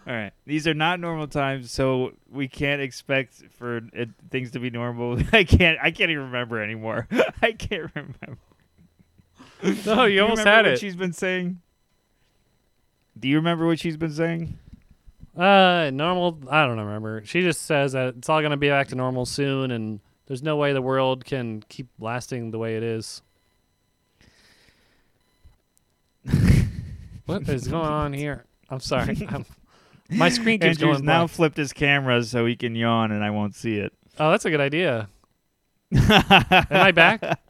[0.06, 4.70] right, these are not normal times, so we can't expect for it, things to be
[4.70, 5.18] normal.
[5.32, 5.78] I can't.
[5.82, 7.08] I can't even remember anymore.
[7.42, 8.38] I can't remember.
[9.84, 10.78] No, you Do almost had it.
[10.78, 11.60] She's been saying.
[13.18, 14.58] Do you remember what she's been saying?
[15.36, 16.38] Uh, normal.
[16.50, 17.22] I don't remember.
[17.24, 20.56] She just says that it's all gonna be back to normal soon, and there's no
[20.56, 23.22] way the world can keep lasting the way it is.
[27.26, 28.44] what is going on here?
[28.70, 29.26] I'm sorry.
[29.30, 29.44] I'm,
[30.10, 31.30] my screen keeps Andrew's going now blank.
[31.30, 33.92] flipped his camera so he can yawn and I won't see it.
[34.18, 35.08] Oh, that's a good idea.
[35.92, 37.40] Am I back?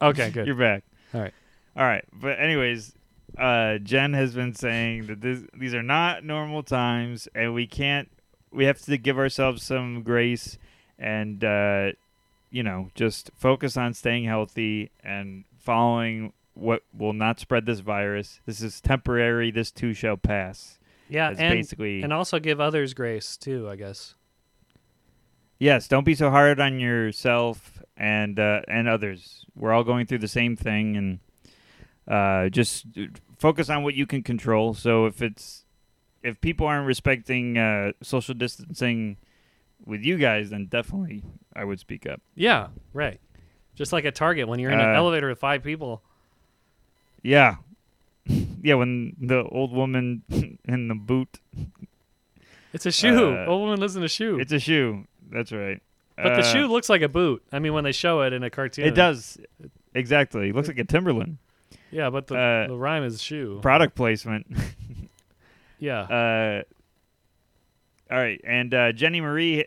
[0.00, 0.46] Okay, good.
[0.46, 0.84] You're back.
[1.12, 1.34] All right.
[1.76, 2.04] All right.
[2.12, 2.94] But anyways,
[3.38, 8.10] uh, Jen has been saying that this, these are not normal times, and we can't.
[8.52, 10.58] We have to give ourselves some grace,
[10.98, 11.92] and uh,
[12.50, 18.40] you know, just focus on staying healthy and following what will not spread this virus.
[18.46, 19.50] This is temporary.
[19.50, 20.78] This too shall pass.
[21.08, 23.68] yeah, That's and basically and also give others grace too.
[23.68, 24.14] I guess.
[25.58, 29.44] Yes, don't be so hard on yourself and uh, and others.
[29.54, 31.20] We're all going through the same thing, and
[32.08, 32.86] uh, just
[33.38, 34.74] focus on what you can control.
[34.74, 35.64] So if it's
[36.22, 39.16] if people aren't respecting uh, social distancing
[39.86, 41.22] with you guys, then definitely
[41.54, 42.20] I would speak up.
[42.34, 43.20] Yeah, right.
[43.74, 46.02] Just like at Target when you're in an Uh, elevator with five people.
[47.22, 47.56] Yeah,
[48.62, 48.74] yeah.
[48.74, 50.22] When the old woman
[50.64, 51.40] in the boot,
[52.72, 53.34] It's a shoe.
[53.36, 54.38] uh, Old woman lives in a shoe.
[54.38, 55.06] it's a shoe.
[55.30, 55.80] That's right.
[56.16, 57.42] but the Uh, shoe looks like a boot.
[57.52, 59.38] I mean, when they show it in a cartoon, It does
[59.94, 60.50] exactly.
[60.50, 61.38] It looks like a Timberland
[61.90, 63.58] Yeah, but the, Uh, the rhyme is shoe.
[63.62, 64.46] product placement.
[65.78, 66.00] yeah.
[66.02, 66.62] Uh,
[68.12, 69.64] all right, and uh, Jenny Marie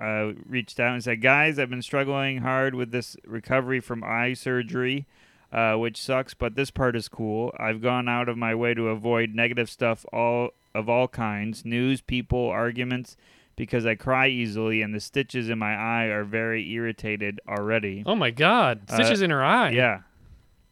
[0.00, 4.34] uh, reached out and said, "Guys, I've been struggling hard with this recovery from eye
[4.34, 5.06] surgery,
[5.52, 7.52] uh, which sucks, but this part is cool.
[7.58, 12.00] I've gone out of my way to avoid negative stuff all of all kinds, news,
[12.00, 13.16] people, arguments."
[13.56, 18.04] Because I cry easily and the stitches in my eye are very irritated already.
[18.06, 18.82] oh my God!
[18.88, 19.70] uh, Stitches in her eye.
[19.70, 20.02] Yeah.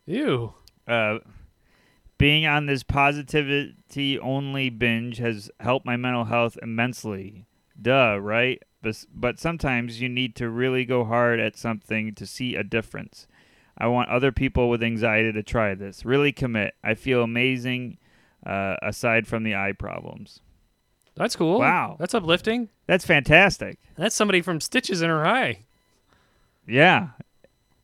[0.07, 0.55] Ew.
[0.87, 1.19] uh,
[2.19, 7.47] being on this positivity only binge has helped my mental health immensely.
[7.81, 8.63] Duh, right?
[8.81, 13.27] But, but sometimes you need to really go hard at something to see a difference.
[13.77, 16.05] I want other people with anxiety to try this.
[16.05, 16.75] Really commit.
[16.83, 17.99] I feel amazing
[18.47, 20.41] uh, aside from the eye problems.
[21.17, 21.59] That's cool.
[21.59, 21.97] Wow.
[21.99, 22.69] That's uplifting.
[22.87, 23.79] That's fantastic.
[23.97, 25.65] That's somebody from Stitches in her eye.
[26.67, 27.09] Yeah.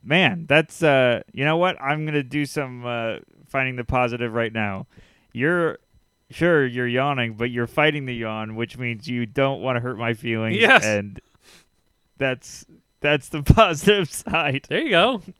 [0.05, 1.81] Man, that's uh you know what?
[1.81, 4.87] I'm going to do some uh finding the positive right now.
[5.33, 5.79] You're
[6.31, 9.99] sure you're yawning, but you're fighting the yawn, which means you don't want to hurt
[9.99, 10.85] my feelings Yes.
[10.85, 11.21] and
[12.19, 12.65] that's
[13.01, 14.67] that's the positive side.
[14.69, 15.23] There you go.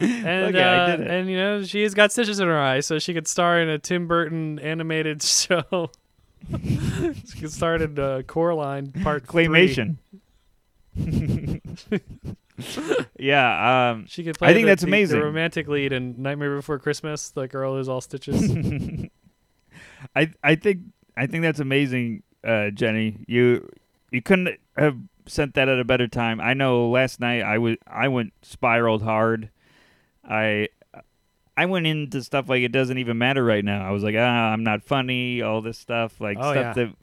[0.00, 3.14] And I uh, and you know she has got stitches in her eye, so she
[3.14, 5.92] could star in a Tim Burton animated show.
[6.50, 9.46] she could start in uh, Coraline Part three.
[13.18, 14.48] Yeah, um She could play.
[14.50, 15.18] I think the- that's the- amazing.
[15.18, 18.50] The romantic lead in Nightmare Before Christmas, the girl who's all stitches.
[20.16, 20.80] I I think
[21.16, 23.24] I think that's amazing, uh, Jenny.
[23.26, 23.68] You
[24.10, 26.40] you couldn't have sent that at a better time.
[26.40, 29.50] I know last night I was I went spiraled hard.
[30.28, 30.68] I
[31.56, 33.86] I went into stuff like it doesn't even matter right now.
[33.86, 35.42] I was like, ah, I'm not funny.
[35.42, 36.84] All this stuff, like Oh, stuff yeah.
[36.84, 36.94] that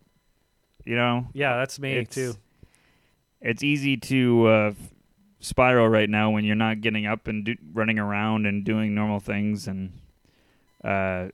[0.86, 1.28] you know.
[1.34, 2.34] yeah, that's me too.
[3.42, 4.72] It's easy to uh,
[5.40, 9.20] spiral right now when you're not getting up and do- running around and doing normal
[9.20, 9.68] things.
[9.68, 9.94] And
[10.84, 11.30] uh,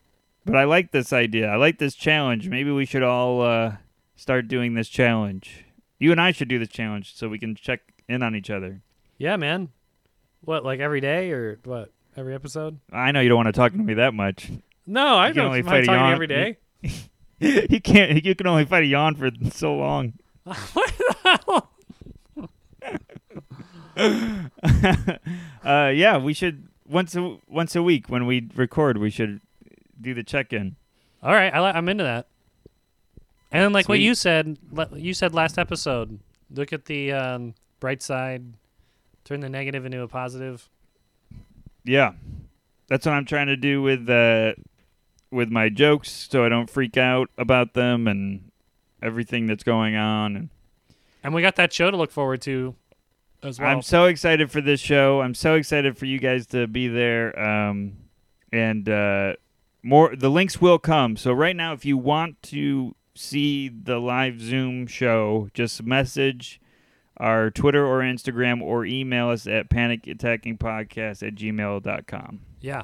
[0.45, 1.47] but I like this idea.
[1.49, 2.47] I like this challenge.
[2.49, 3.77] Maybe we should all uh,
[4.15, 5.65] start doing this challenge.
[5.97, 8.81] You and I should do this challenge so we can check in on each other.
[9.17, 9.69] Yeah, man.
[10.41, 11.91] What, like every day or what?
[12.17, 12.79] Every episode?
[12.91, 14.51] I know you don't want to talk to me that much.
[14.85, 16.13] No, I You can don't only fight a yawn.
[16.13, 16.57] every day.
[17.39, 18.23] you can't.
[18.23, 20.13] You can only fight a yawn for so long.
[20.43, 21.71] what the hell?
[25.63, 28.97] uh, yeah, we should once a once a week when we record.
[28.97, 29.41] We should
[29.99, 30.75] do the check in.
[31.23, 32.27] All right, I I'm into that.
[33.51, 34.57] And then, like what you said,
[34.95, 36.19] you said last episode,
[36.51, 38.43] look at the um, bright side,
[39.23, 40.69] turn the negative into a positive.
[41.83, 42.13] Yeah,
[42.87, 44.53] that's what I'm trying to do with uh,
[45.31, 48.51] with my jokes, so I don't freak out about them and
[49.01, 50.35] everything that's going on.
[50.35, 50.49] And
[51.25, 52.75] And we got that show to look forward to
[53.41, 53.67] as well.
[53.69, 55.21] I'm so excited for this show.
[55.21, 57.37] I'm so excited for you guys to be there.
[57.39, 57.97] Um,
[58.53, 59.33] and uh,
[59.81, 61.17] more, the links will come.
[61.17, 66.61] So right now, if you want to see the live Zoom show, just message
[67.17, 72.41] our Twitter or Instagram or email us at panicattackingpodcast at gmail.com.
[72.61, 72.83] Yeah.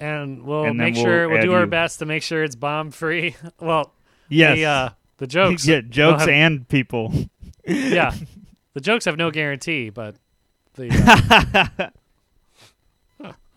[0.00, 1.66] And we'll And make we'll sure we'll do our you.
[1.66, 3.36] best to make sure it's bomb free.
[3.60, 3.92] well,
[4.30, 4.58] Yes.
[4.64, 4.94] uh,
[5.24, 5.66] the jokes.
[5.66, 7.12] yeah, jokes have- and people.
[7.66, 8.12] yeah.
[8.74, 10.16] The jokes have no guarantee, but
[10.74, 11.90] the
[13.20, 13.30] uh,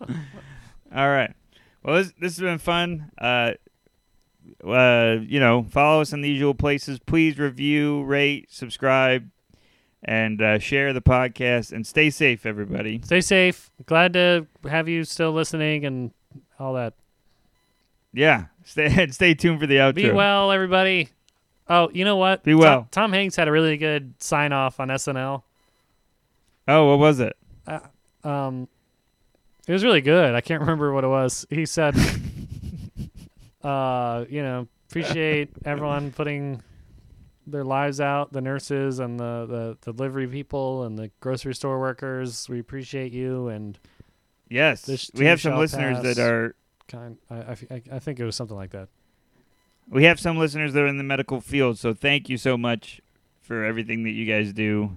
[0.94, 1.34] All right.
[1.82, 3.10] Well, this, this has been fun.
[3.18, 3.54] Uh,
[4.64, 7.00] uh, you know, follow us in the usual places.
[7.00, 9.28] Please review, rate, subscribe,
[10.04, 11.72] and uh, share the podcast.
[11.72, 13.00] And stay safe, everybody.
[13.02, 13.72] stay safe.
[13.86, 16.12] Glad to have you still listening and
[16.60, 16.94] all that.
[18.12, 18.44] Yeah.
[18.64, 19.94] Stay stay tuned for the outro.
[19.96, 21.08] Be well, everybody.
[21.68, 22.42] Oh, you know what?
[22.44, 22.88] Be Tom- well.
[22.90, 25.42] Tom, Hanks had a really good sign off on SNL.
[26.66, 27.36] Oh, what was it?
[28.24, 28.68] Um,
[29.66, 30.34] it was really good.
[30.34, 31.46] I can't remember what it was.
[31.50, 31.94] He said,
[33.62, 36.62] uh, you know, appreciate everyone putting
[37.46, 42.48] their lives out, the nurses and the, the delivery people and the grocery store workers.
[42.48, 43.78] We appreciate you and
[44.50, 45.10] Yes.
[45.14, 46.16] We have some listeners pass.
[46.16, 46.54] that are
[46.88, 47.18] kind.
[47.30, 47.36] I,
[47.70, 48.88] I- I think it was something like that.
[49.90, 53.00] We have some listeners that are in the medical field, so thank you so much
[53.40, 54.96] for everything that you guys do,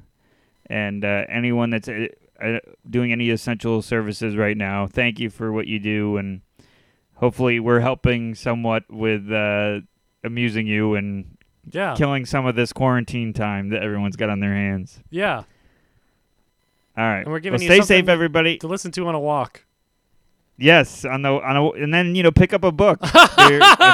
[0.68, 2.08] and uh, anyone that's uh,
[2.42, 4.88] uh, doing any essential services right now.
[4.88, 6.42] Thank you for what you do, and
[7.16, 9.80] hopefully we're helping somewhat with uh,
[10.24, 11.38] amusing you and
[11.72, 15.00] Yeah, killing some of this quarantine time that everyone's got on their hands.
[15.10, 15.44] yeah.
[16.98, 18.58] All right, And we're giving well, you stay safe, everybody.
[18.58, 19.64] To listen to on a walk.
[20.58, 23.00] Yes, on the on a, and then you know pick up a book.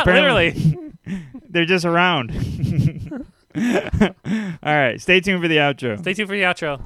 [0.05, 0.79] Literally.
[1.49, 2.31] They're just around.
[3.55, 5.99] All right, stay tuned for the outro.
[5.99, 6.79] Stay tuned for the outro.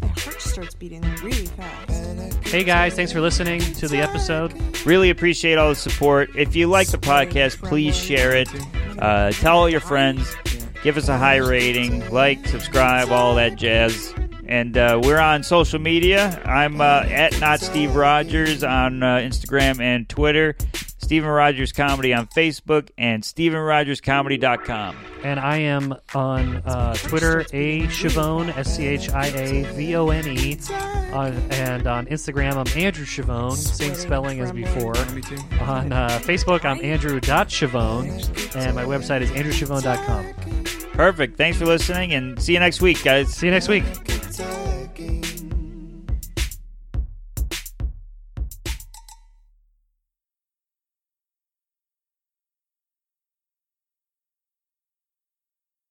[0.00, 2.46] My heart starts beating really fast.
[2.46, 4.52] Hey guys, thanks for listening to the episode.
[4.84, 6.30] Really appreciate all the support.
[6.36, 8.48] If you like the podcast, please share it.
[8.98, 10.34] Uh, tell all your friends.
[10.82, 12.08] Give us a high rating.
[12.10, 14.12] Like, subscribe, all that jazz.
[14.46, 16.40] And uh, we're on social media.
[16.44, 20.56] I'm uh, at not Steve Rogers on uh, Instagram and Twitter.
[21.12, 24.96] Steven Rogers Comedy on Facebook and StevenRogersComedy.com.
[25.24, 30.08] And I am on uh, Twitter, A Schiavone, S C H I A V O
[30.08, 30.58] N E.
[31.12, 34.96] And on Instagram, I'm Andrew Schiavone, same spelling as before.
[34.96, 38.08] On uh, Facebook, I'm Andrew.Schiavone.
[38.54, 40.81] And my website is andrewschiavone.com.
[40.92, 41.36] Perfect.
[41.36, 43.34] Thanks for listening and see you next week, guys.
[43.34, 43.84] See you next week.